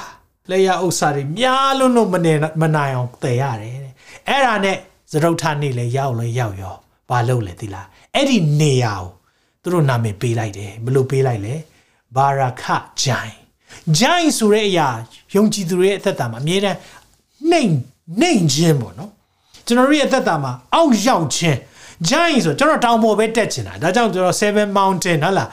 [0.49, 3.73] လက်ရဥစ္စာတွေများလုံးလုံးမနေမနိုင်အောင်တည်ရတယ်
[4.29, 4.77] အဲ့ဒါနဲ့
[5.10, 6.74] သရုတ်ထနေလဲရောက်လဲရောက်ရော
[7.10, 9.08] ဘာလုပ်လဲသီလားအဲ့ဒီနေရာကို
[9.62, 11.54] သူတို့နာမည်ပေးလိုက်တယ်ဘယ်လိုပေးလိုက်လဲ
[12.16, 12.64] ဘာရာခ
[13.02, 13.34] ဂျိုင်
[13.98, 14.88] ဂျိုင်ဆိုတဲ့အရာ
[15.34, 16.78] ယုံကြည်သူတွေရဲ့အသက်တာမှာအမြဲတမ်း
[17.50, 17.72] နှိမ်
[18.20, 19.10] နှိမ်ခြင်းပေါ့နော်
[19.66, 21.58] ကျွန်တော်တို့ရဲ့အသက်တာမှာအောက်ရောက်ခြင်း
[22.08, 25.48] giant ဆိုကျွန်တော်တောင်ပေါ်ပဲတက်ချင်တာဒါကြောင့်ကျွန်တော်7 mountain ဟုတ်လား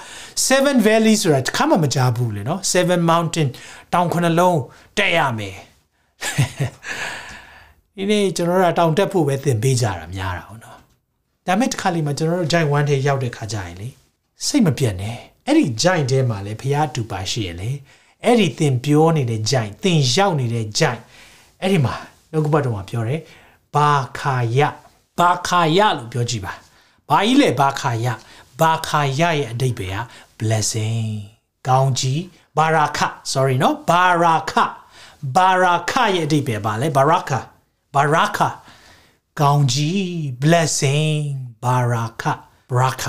[0.48, 3.48] 7 valley ဆိုတာတစ်ခါမှမကြားဘူးလေနော်7 mountain
[3.93, 4.60] တောင်ခုနှလုံး
[4.98, 5.58] တက်ရမယ်
[8.00, 10.80] ဒီနေ့ကျွန်တော်တို့တောင်တက်ဖို့ပဲသင်ပေးကြတာများတာဟုတ်နော်
[11.48, 13.90] ဒါမဲ့တစ်ခါလေးမှာကျွန်တော်တို့ giant 1ထဲရောက်တဲ့ခါကျရင်လေ
[14.46, 17.70] စိတ်မပြတ်နဲ့အဲ့ဒီ giant ထဲမှာလေဖျားတူပါရှိရလေ
[18.24, 21.02] အဲ့ဒီသင်ပြောနေတဲ့ giant သင်ရောက်နေတဲ့ giant
[21.62, 21.96] အဲ့ဒီမှာ
[22.32, 23.22] နှုတ်ကပတ်တော်မှာပြောတယ်
[23.76, 24.60] ဘာခာယ
[25.20, 26.54] ဘာခာယလို့ပြောကြည့်ပါ
[27.10, 28.08] ဘာကြီးလဲဘာခာယ
[28.60, 30.00] ဘာခာယရဲ့အဓိပ္ပာယ်က
[30.40, 31.10] blessing
[31.68, 32.22] ကောင်းကြီး
[32.58, 33.00] ဘာရာခ
[33.32, 34.54] sorry နော်ဘာရာခ
[35.36, 37.34] ဘာရာခရဲ့အဓိပ္ပာယ်ပါလဲဘာရာခ
[37.98, 38.40] ဘာရာခ
[39.40, 40.04] ကောင်းကြီး
[40.42, 42.24] blessing ဘာရာခ
[42.70, 43.04] ဘရာခ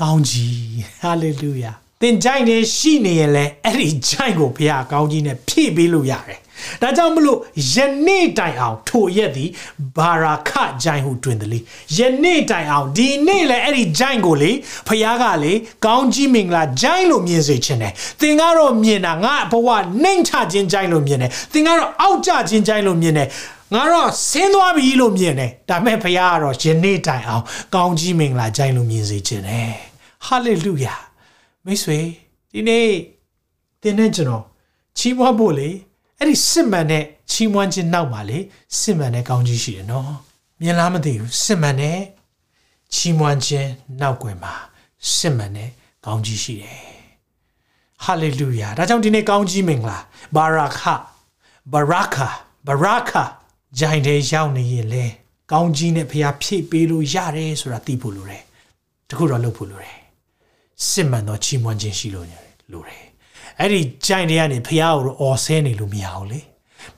[0.00, 0.58] ကောင်းကြီး
[1.02, 6.40] hallelujah သင်ကြိုက်နေရှိနေရင်လဲအဲ့ဒီကြိုက်ကိုဘုရားကောင်းကြီးနဲ့ဖြည့်ပေးလို့ရတယ်။
[6.82, 7.38] ဒါကြောင့်မလို့
[7.74, 9.50] ယနေ့တိုင်အောင်ထိုရက်သည်
[9.96, 10.50] ဘာရာခ
[10.82, 11.58] ဂျိုင်ဟုတွင်တယ်လေ။
[11.96, 14.50] ယနေ့တိုင်အောင်ဒီနေ့လဲအဲ့ဒီဂျိုင်ကိုလေ
[14.88, 15.52] ဖခင်ကလေ
[15.86, 19.68] ကောင်းကြီးမင်္ဂလာဂျိုင်လို့မြင်စေခြင်းတယ်။သင်ကတော့မြင်တာငါဘဝ
[20.02, 23.28] နှိမ်ချခြင်းဂျိုင်လို့မြင်တယ်။သင်ကတော့အောက်ကျခြင်းဂျိုင်လို့မြင်တယ်။
[23.59, 29.74] ဘ ငါတော့ဆင်းသွားပြီလို့မြင်တယ်ဒါပေမဲ့ဖခင်ကတော့ယနေ့တိုင်အောင် ကောင်းကြီးမင်္ဂလာကြိုင်လို့မြင်စေခြင်းတယ်
[30.26, 30.94] ဟာလေလုယာ
[31.64, 31.98] မိတ်ဆွေ
[32.52, 32.88] ဒီနေ့
[33.82, 34.44] သင်နဲ့ကျွန်တော်
[34.98, 35.68] ချီးမွမ်းဖို့လေ
[36.18, 38.38] အဲ့ဒီစစ်မှန်တဲ့ချီးမွမ်းခြင်းနောက်မှာလေ
[38.80, 40.12] စစ်မှန်တဲ့ကောင်းကြီးရှိတယ်နော်
[40.60, 41.98] မြင်လားမသိဘူးစစ်မှန်တဲ့
[42.94, 44.54] ချီးမွမ်းခြင်းနောက်ွယ်မှာ
[45.16, 45.70] စစ်မှန်တဲ့
[46.06, 46.82] ကောင်းကြီးရှိတယ်
[48.04, 49.98] ဟာလေလုယာဒါကြောင့်ဒီနေ့ကောင်းကြီးမင်္ဂလာ
[50.36, 50.80] ဘာရာခ
[51.72, 52.16] ဘာရာခ
[52.66, 53.12] ဘာရာခ
[53.78, 55.04] ဂျိုင်တဲ့ရောက်နေရင်လေ
[55.52, 58.42] ကောင်းကြီးနဲ့ဖျားဖြည့်ပေးလို့ရတယ်ဆိုတာသိဖို့လိုတယ်
[59.08, 59.98] တခုတော့လုပ်ဖို့လိုတယ်
[60.88, 62.26] စစ်မှန်သောချီးမွမ်းခြင်းရှိလို့
[62.72, 63.04] လိုတယ်
[63.58, 66.40] အဲ့ဒီဂျိုင်တွေကနေဖျားကိုတော့အော်ဆဲနေလို့မရဘူးလေ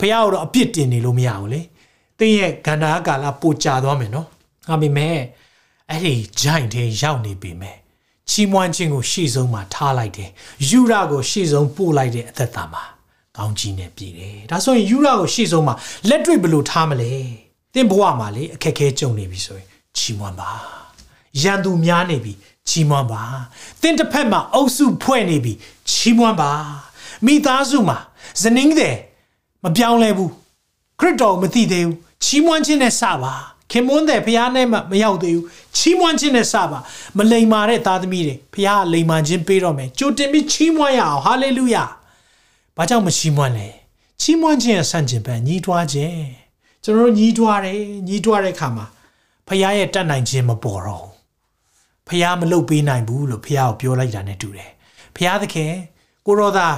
[0.01, 1.61] ဖျားကိုတော့အပြစ်တင်နေလို့မရဘူးလေ
[2.19, 4.27] တင်းရဲ့ကန္နာကာလပိုကြသွားမယ်နော်
[4.69, 5.17] ဟာပေမဲ့
[5.91, 7.77] အဲ့ဒီဂျိုင်တွေရောက်နေပြီမဲ့
[8.31, 10.31] ချီးမွမ်းခြင်းကိုရှေ့ဆုံးမှာထားလိုက်တယ်
[10.69, 12.85] ယူရကိုရှေ့ဆုံးပို့လိုက်တဲ့အသက်တာမှာ
[13.39, 15.75] ကောင်းကြီးနဲ့ပြည်တယ်ဒါဆိုရင်ယူရကိုရှေ့ဆုံးမှာ
[16.09, 17.11] လက်တွေ့ဘယ်လိုထားမလဲ
[17.75, 19.67] သင်ဘဝမှာလေအခက်ခဲကြုံနေပြီဆိုရင်
[19.97, 20.51] ချီးမွမ်းပါ
[21.43, 22.33] ရန်သူများနေပြီ
[22.69, 23.23] ချီးမွမ်းပါ
[23.81, 25.53] သင်တစ်ဖက်မှာအုပ်စုဖွဲ့နေပြီ
[25.91, 26.51] ချီးမွမ်းပါ
[27.27, 27.99] မိသားစုမှာ
[28.43, 28.97] ဇနင်းတဲ့
[29.65, 30.33] မပြောင်းလဲဘူး
[31.01, 33.35] ခရစ်တော်မသိသေးဘူးချီးမွမ်းခြင်းနဲ့စပါ
[33.71, 35.45] ခင်မွန်းတဲ့ဖះနဲ့မှမရောက်သေးဘူး
[35.77, 36.79] ချီးမွမ်းခြင်းနဲ့စပါ
[37.19, 41.85] မလိမ္မာတဲ့သားသမီးတွေဖះလိမ္မာခြင်းပေးတော့မယ်ကြိုတင်ပြီးချီးမွမ်းရအောင်ဟာလေလုယာ
[42.77, 43.69] ဘာကြောင့်မချီးမွမ်းလဲ
[44.21, 46.17] ချီးမွမ်းခြင်းရဲ့ဆန့်ကျင်ဘက်ညီးတွားခြင်း
[46.85, 48.87] ကျွန်တော်တို့ညီးတွားတယ်ညီးတွားတဲ့အခါမှာ
[49.49, 51.07] ဖះရဲ့တတ်နိုင်ခြင်းမပေါ်တော့
[52.09, 54.71] ဖះမလုပ်ပေးနိုင်ဘူးလို့ဖះကိုပြောလိုက်တာနဲ့တူတယ်
[55.17, 55.73] ဖះသခင်
[56.27, 56.77] ကိုရောသား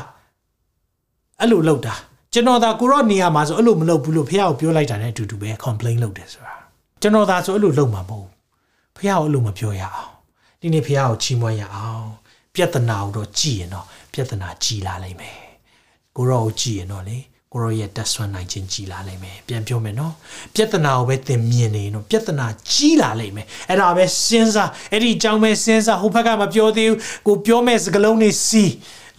[1.41, 1.95] အဲ့လိုလုပ်တာ
[2.33, 6.55] ကျွန်တော်သာကိုရောနေရာမှာဆိုအဲ့လိုမလုပ်ဘူးလို့ဖះကိုပြောလိုက်တာနဲ့အတူတူပဲ complain လုပ်တယ်ဆိုတာ
[7.01, 8.29] ကျွန်တော်သာဆိုအဲ့လိုလုပ်မှာမဟုတ်
[8.97, 10.11] ဖះကိုအဲ့လိုမပြောရအောင်
[10.61, 12.07] ဒီနေ့ဖះကိုချီးမွမ်းရအောင်
[12.55, 15.44] ပြဿနာကိုတော့ကြည်ရင်တော့ပြဿနာကြီးလာလိမ့်မယ်
[16.17, 17.19] ကိုရောကိုကြည်ရင်တော့လေ
[17.53, 20.15] ကိုရောရဲ့တက်ဆွမ်းနိုင်ခြင်းကြီးလာလိမ့်မယ်ပြန်ပြောမယ်နော်
[20.55, 28.73] ပြဿနာကိုပဲသင်မြင်နေတော့ပြဿနာကြီးလာလိမ့်မယ်အဲ့ဒါပဲစဉ်းစားအဲ့ဒီအကြောင်းပဲစဉ်းစားဟိုဘက်ကမပြောသေးဘူးကိုပြောမဲ့စကားလုံးတွေစီး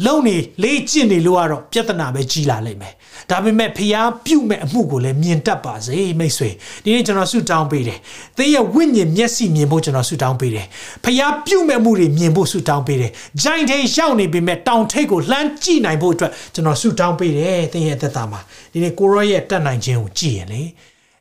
[0.04, 2.94] လုံနေလေးကျင့်နေလို့ကတော့ပြဿနာပဲကြီးလာလိမ့်မယ်
[3.30, 6.50] ဒါပေမဲ့ဖျားပြုတ်မဲ့အမှုကိုလည်းမြင်တတ်ပါစေမိတ်ဆွေ
[6.84, 8.00] ဒီနေ့ကျွန်တော်ဆုတောင်းပေးတယ်
[8.38, 10.68] သင်ရဲ့ဝိညာဉ်မျက်စိမြင်ဖို့ကျွန်တော်ဆုတောင်းပေးတယ်
[11.06, 18.40] ဖျားပြုတ်မဲ့မှုတွေမြင်ဖို့ဆုတောင်းပေးတယ်ဂျိုင်းထဲရောက်နေပေမဲ့တောင်ထိပ်ကိုလှမ်းကြည့်နိုင်ဖို့အတွက်ကျွန်တော်ဆုတောင်းပေးတယ်သင်ရဲ့သက်တာမှာ
[18.72, 20.62] ဒီနေ့ကိုရောရဲ့တတ်နိုင်ခြင်းကိုကြည့်ရင်လေ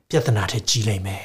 [0.09, 1.25] ပြဿနာထက်ကြီးလိမ့်မယ်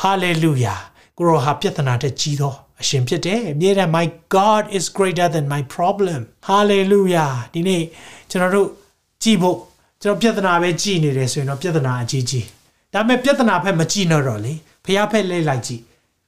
[0.00, 0.74] ဟာလေလုယာ
[1.18, 7.82] ကိုရောဟာပြဿနာထက်ကြီးတော့ အရှင်ဖြစ်တယ်အမြဲတမ်း my god is greater than my problem hallelujah ဒီနေ့
[8.30, 8.68] ကျွန်တော်တို့
[9.22, 9.58] ကြည်ဖို့
[10.02, 12.46] ကျွန်တော်ပြဿနာပဲကြည်နေတယ်ဆိုရင်တော့ပြဿနာအကြီးကြီး
[12.92, 14.52] ဒါပေမဲ့ပြဿနာဖက်မကြည့်တော့တော့လေ
[14.84, 15.82] ဖះဖက်လဲလိုက်ကြည့်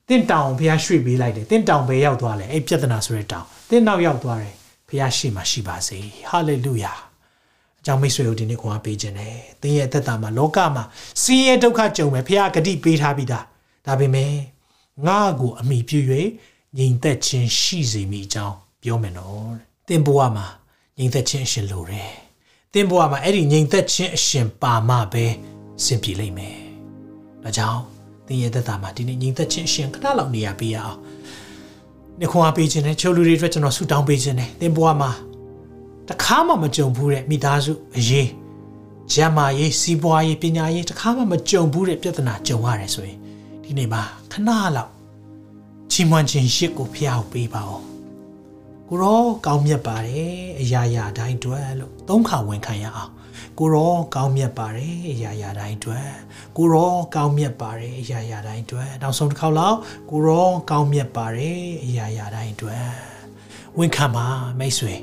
[0.08, 4.54] တင့်တောင်ဖះရွှေ့ပေးလိုက်တယ်တင့်တောင်ပဲရောက်သွားလဲအဲ့ပြဿနာဆိုတဲ့တောင်တင့်နောက်ရောက်သွားတယ်
[4.88, 5.98] ဖះရှိမှရှိပါစေ
[6.30, 6.98] hallelujah
[7.80, 10.84] အကြောင်းမိတ်ဆွေတို့ဒီနေ့ခွန်အားပေးခြင်းတယ်သင်ရဲ့အသက်တာမှာလောကမှာ
[11.22, 13.44] ဆင်းရဲဒုက္ခကြုံမယ်ဖះဂတိပေးထားပြီးသား
[13.86, 14.32] ဒါပေမဲ့
[15.06, 16.00] ငါ့ကိုအမိပြု၍
[16.76, 19.52] ညီသက်ခြင်းရှိစေမိအကြောင်းပြောမယ်နော်
[19.88, 20.46] သင်ဘဝမှာ
[20.98, 22.12] ညီသက်ခြင်းအရှင်လိုတယ်
[22.72, 25.24] သင်ဘဝမှာအဲ့ဒီညီသက်ခြင်းအရှင်ပါမှပဲ
[25.84, 26.58] စင်ပြေလိမ့်မယ်
[27.42, 27.82] ဒါကြောင့်
[28.26, 30.98] သင်ရဲ့သက်တာမှာဒီနေ့ညီသက်ခြင်းအရှင်ခဏလောက်နေရပေးရအောင်
[32.20, 35.10] နှခွန်အားပေးခြင်းနဲ့ချိုးလူတွေအတွက်ကျွန်တော်ဆုတောင်းပေးခြင်းနဲ့သင်ဘဝမှာ
[36.08, 38.28] တခါမှမကြုံဘူးတဲ့မိသားစုအရေး
[39.12, 43.18] ဂျမ်းမာရေးစီးပွားရေးပညာရေးတခါမှမကြုံဘူးတဲ့ပြဿနာကြုံရတယ်ဆိုရင်
[43.68, 44.02] ဒီနေ့မှာ
[44.32, 44.90] ခဏလောက်
[45.90, 47.84] ချီးမွမ်းခြင်းရှစ်ကိုဖျားပေးပါအောင်
[48.88, 53.12] ကိုရောကောင်းမြတ်ပါတယ်အရာရာတိုင်းအတွက်လို့သုံးခါဝန်ခံရအောင်
[53.58, 56.08] ကိုရောကောင်းမြတ်ပါတယ်အရာရာတိုင်းအတွက်
[56.56, 59.78] ကိုရောကောင်းမြတ်ပါတယ်အရာရာတိုင်းအတွက်နောက်ဆုံးတစ်ခေါက်လောက်
[60.10, 62.86] ကိုရောကောင်းမြတ်ပါတယ်အရာရာတိုင်းအတွက်
[63.78, 64.26] ဝန်ခံပါ
[64.58, 64.94] မိတ်ဆွေ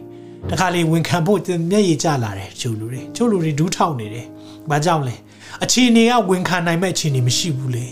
[0.50, 1.40] တခါလေဝန်ခံဖို့
[1.72, 4.28] မျက်ရည်ကျလာတယ်ချို့လူတွေချို့လူတွေဒူးထောက်နေတယ်
[4.70, 5.16] ဘာကြောင့်လဲ
[5.64, 7.88] အခြေအနေကဝန်ခံနိုင်မဲ့အခြေအနေမရှိဘူးလေ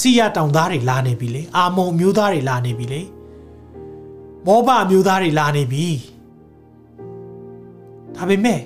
[0.00, 3.02] စီရတောင်သားတွေလာနေပြီလေအာမုံမျိုးသားတွေလာနေပြီလေ
[4.46, 5.86] မောဘမျိုးသားတွေလာနေပြီ
[8.16, 8.60] ဒါပေမဲ့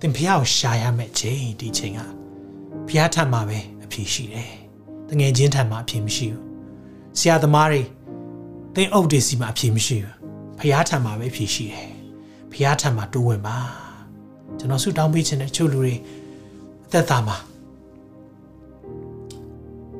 [0.00, 2.00] သင်ဖះကိုရှာရမယ့်ချိန်ဒီချိန်က
[2.88, 4.52] ဖះထံမှာပဲအဖြေရှိတယ်
[5.08, 6.42] တငယ်ချင်းထံမှာအဖြေမရှိဘူး
[7.18, 7.82] ဆရာသမားတွေ
[8.74, 10.14] သင်အုပ်တွေစီမှာအဖြေမရှိဘူး
[10.58, 11.90] ဖះထံမှာပဲအဖြေရှိတယ်
[12.52, 13.56] ဖះထံမှာတိုးဝင်ပါ
[14.58, 15.94] ကျွန်တော်ဆုတောင်းပေးခြင်းနဲ့ချို့လူတွေ
[16.86, 17.36] အသက်တာမှာ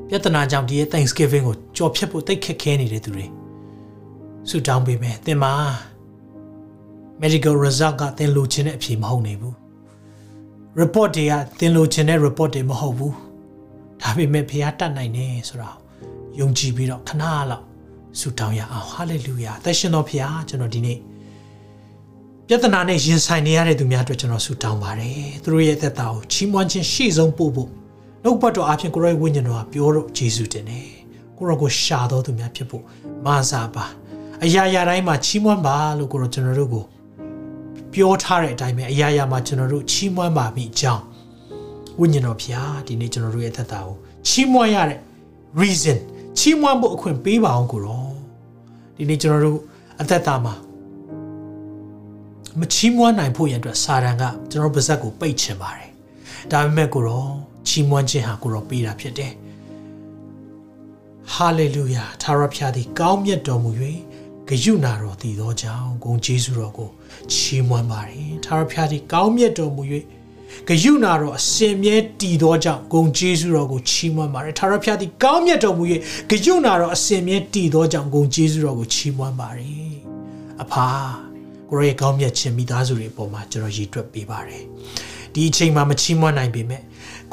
[0.09, 3.25] ပြဿနာကြောင့်ဒီရဲ့ Thanksgiving ကိုကြော်ဖြတ်ဖို့တိတ်ခက်ခဲနေတဲ့သူတွေ
[4.49, 5.53] ဆုတောင်းပေးမယ်သင်မှာ
[7.21, 9.55] medical result ကသင်လိုချင်တဲ့အဖြေမဟုတ်နေဘူး
[10.79, 13.13] report တွေကသင်လိုချင်တဲ့ report တွေမဟုတ်ဘူး
[14.01, 15.77] ဒါပေမဲ့ဖခင်တတ်နိုင်တယ်ဆိုတော့
[16.39, 17.63] ယုံကြည်ပြီးတော့ခဏလောက်
[18.19, 20.99] ဆုတောင်းရအောင် hallelujah သက်ရှင်တော်ဖခင်ကျွန်တော်ဒီနေ့
[22.47, 27.69] ပြဿနာနဲ့ရင်ဆိုင်နေရတဲ့သူများအတွက်ကျွန်တော်ဆုတောင်းပါတယ်သူတို့ရဲ့သက်တာကိုချီးမွမ်းခြင်းရှိဆုံးပို့ဖို့
[28.23, 30.87] နှုတ်ပတ်တော်အပြင်ကိုရောရဲ့ဝိညာဉ်တော်ကပြောတော့ယေရှုတင်တယ်
[31.37, 32.83] ကိုရောကိုရှာတော်သူများဖြစ်ဖို့
[33.25, 33.85] မာစာပါ
[34.43, 36.85] အရာရာတိုင်းမှာချီးမွမ်းပါလို့ကိုရောကျွန်တော်တို့ကို
[37.93, 41.03] ပြောထားတဲ့အတိုင်းပဲအရာရာမှာကျွန်တော်တို့ချီးမွမ်းပါမိအကြောင်း
[41.99, 43.95] ဝိညာဉ်တော်ဖျားဒီနေ့ကျွန်တော်တို့ရဲ့သက်တာကို
[44.27, 44.99] ချီးမွမ်းရတဲ့
[45.61, 45.97] reason
[46.37, 48.07] ချီးမွမ်းဖို့အခွင့်ပေးပါအောင်ကိုရော
[48.97, 49.59] ဒီနေ့ကျွန်တော်တို့
[50.01, 50.53] အသက်တာမှာ
[52.59, 55.89] မချီးမွမ်းနိုင်ဖို့ရန်အတွက်စာတန်ကကျွန်တော်ပါဇက်ကိုပိတ်ချင်ပါတယ်
[56.51, 59.33] ဒါပေမဲ့ကိုရော ချီးမွမ်းခြင်းဟာကိုရောပေးတာဖြစ်တယ်
[61.33, 63.71] ဟာလေလုယာသာရဖျားသည်ကောင်းမြတ်တော်မူ၍
[64.47, 66.89] ဂယုဏတော်တည်သောကြောင့်ဂုဏ်ကျေးဇူးတော်ကို
[67.33, 69.83] ချီးမွမ်းပါတယ်သာရဖျားသည်ကောင်းမြတ်တော်မူ၍
[70.67, 75.83] ဂယုဏတော်အစင်မြဲတည်သောကြောင့်ဂုံကျေးဇူးတော်ကိုချီးမွမ်းပါတယ်ထာဝရဘုရားသည်ကောင်းမြတ်တော်မူ၍
[76.29, 79.93] ဂယုဏတော်အစင်မြဲတည်သောကြောင့်ဂုံကျေးဇူးတော်ကိုချီးမွမ်းပါတယ်
[80.61, 80.87] အဖာ
[81.69, 84.63] ကိုရဲ့ကောင်းမြတ်ခြင်းမိသားစုတွေအပေါ်မှာကျွန်တော်ရည်တွက်ပေးပါတယ်
[85.33, 86.81] ဒီအချိန်မှာမချီးမွမ်းနိုင်ပေမဲ့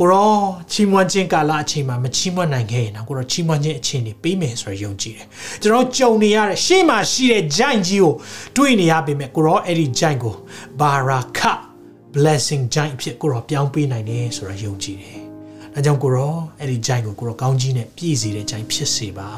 [0.01, 0.33] ကိုရော
[0.73, 5.27] ချီးမွမ်းခြင်းကာလအချိန်မှာမချီးမွမ်းနိုင်ခဲ့ရင်တော့ကိုရောချီးမွမ်းခြင်းအချိန်တွေပေးမယ်ဆိုရယုံကြည်တယ်
[5.63, 8.13] ကျွန်တော်ကြုံနေရတဲ့ရှေ့မှာရှိတဲ့ဂျိုင်းကြီးကို
[8.57, 10.35] တွေးနေရပေမဲ့ကိုရောအဲ့ဒီဂျိုင်းကို
[10.81, 11.41] ဘာရာခ
[12.15, 15.21] blessing ဂျိုင်းအဖြစ်ကိုရောပြောင်းပေးနိုင်တယ်ဆိုရယုံကြည်တယ်
[15.75, 19.31] ဒါကြောင့်ကိုရောအဲ့ဒီဂျိုင်းကိုကိုရောကောင်းကြီးနဲ့ပြည့်စေတဲ့ဂျိုင်းဖြစ်စေပါ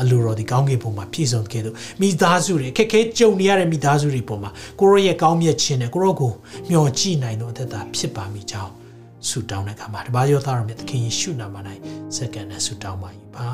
[0.00, 4.50] အလိုတော်ဒီကောင်းကင်ဘုံမှာပြည့်စုံခဲ့လို့မိသားစုတွေခက်ခဲကြုံနေရတဲ့မိသားစုတွေပေါ်မှာ
[4.80, 6.32] ကိုရောရဲ့ကောင်းမြတ်ခြင်းနဲ့ကိုရောကို
[6.68, 8.83] မျှော်ကြည့်နိုင်သောအသက်တာဖြစ်ပါမိကြောင်း
[9.28, 11.56] ဆုတောင်းတဲ့အခါမှာတပါးရောသားတော်မြတ်သခင်ယေရှုနာမ၌
[12.16, 13.48] စက္ကန့်နဲ့ဆုတောင်းပါ၏ပါ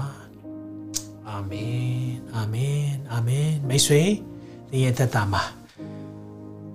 [1.28, 4.02] အာမင်အာမင်အာမင်မိတ်ဆွေ
[4.70, 5.42] ဒီရဲ့သက်တာမှာ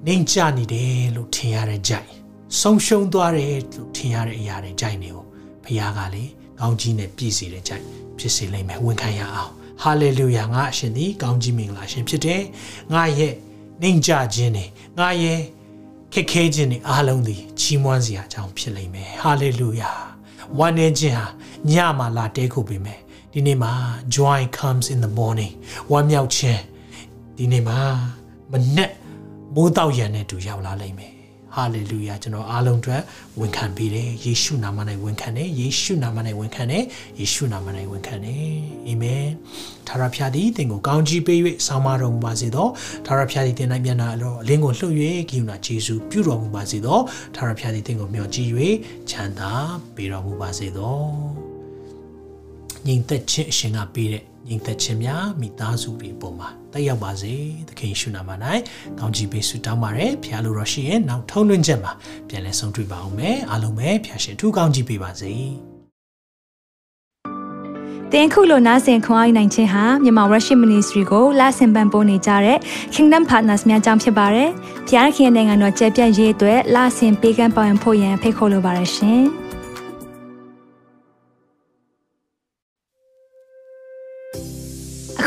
[0.06, 2.10] နှိမ်ချနေတယ်လို့ထင်ရတဲ့ကြိုက်
[2.60, 5.26] ဆုံးရှုံးသွားတယ်လို့ထင်ရတဲ့အရာတွေကြိုက်နေကို
[5.64, 6.24] ဘုရားကလေ
[6.60, 7.84] ကောင်းကြီးနဲ့ပြည့်စေတဲ့ကြိုက်
[8.18, 12.42] ဖြစ်စေလိမ့်မယ်ဝန်ခံရအောင်ဟာလေလုယာငါအရှင်သည်ကောင်းကြီးမင်္ဂလာရှင်ဖြစ်တယ်
[12.94, 13.34] ငါရဲ့
[13.82, 14.70] နှိမ်ချခြင်းနဲ့
[15.00, 15.40] ငါရဲ့
[16.18, 19.92] ခက်ခဲခြင်းတွေအားလုံးသည်ချီးမွမ်းစရာအကြောင်းဖြစ်လိမ့်မယ်ဟာလေလုယာ
[20.58, 21.26] ဝမ်းနည်းခြင်းဟာ
[21.72, 23.00] ညမှာလာတဲခုပေမဲ့
[23.34, 23.72] ဒီနေ့မှာ
[24.16, 25.54] joy comes in the morning
[25.92, 26.62] ဝမ်းမြောက်ခြင်း
[27.38, 27.80] ဒီနေ့မှာ
[28.52, 28.92] မနဲ့
[29.56, 31.15] မိုးတောက်ရံနဲ့တူရောက်လာလိမ့်မယ်
[31.56, 33.02] ဟာလေလုယာကျွန်တော်အားလုံးအတွက်
[33.40, 36.84] ဝန်ခံပေးတယ်ယေရှုနာမ၌ဝန်ခံတယ်ယေရှုနာမ၌ဝန်ခံတယ်
[37.20, 38.46] ယေရှုနာမ၌ဝန်ခံတယ်
[38.88, 39.26] အာမင်
[39.88, 42.68] ထာဝရဘုရားသည်သင်ကိုကောင်းချီးပေး၍ဆောင်းမတော်မူပါစေသော
[43.06, 44.94] ထာဝရဘုရားသည်သင်၌မျက်နှာအလောအလင်းကိုလှုပ်၍
[45.30, 47.00] ကိယူနာယေရှုပြုတော်မူပါစေသော
[47.36, 48.50] ထာဝရဘုရားသည်သင်ကိုမျှော်ကြည့်၍
[49.10, 49.52] ချမ်းသာ
[49.96, 51.00] ပေးတော်မူပါစေသော
[52.86, 57.34] ညီသက်ခြင်းအရှင်ကပေးတဲ့ ညီသက်ခြင်းများမိသားစုတွေပေါ်မှာတက်ရောက်ပါစေ
[57.68, 58.30] သခင်ရှုနာမ၌
[59.00, 61.92] ကောင်းချီးပေးဆုတောင်းပါရယ်ဖခင်လိုတော်ရှိရင်နောက်ထုံးလွှင့်ချက်မှာ
[62.28, 65.34] ပြန်လည်ဆုံတွေ့ပါအောင်မယ်အားလုံးပဲဖခင်ရှင်ထူကောင်းချီးပေးပါစေ
[68.12, 72.58] တင်ခုလိုနာဆင်ခွန်အားနိုင်ခြင်းဟာမြန်မာ Worship Ministry ကိုလာဆင်ပန်ပိုးနေကြတဲ့
[72.94, 74.50] Kingdom Partners များအကြောင်းဖြစ်ပါတယ်။
[74.88, 79.24] ဖခင်နိုင်ငံတော်ကျယ်ပြန့်ရေးအတွက်လာဆင်ပေးကမ်းပောင်းဖို့ရန်ဖိတ်ခေါ်လိုပါတယ်ရှင်။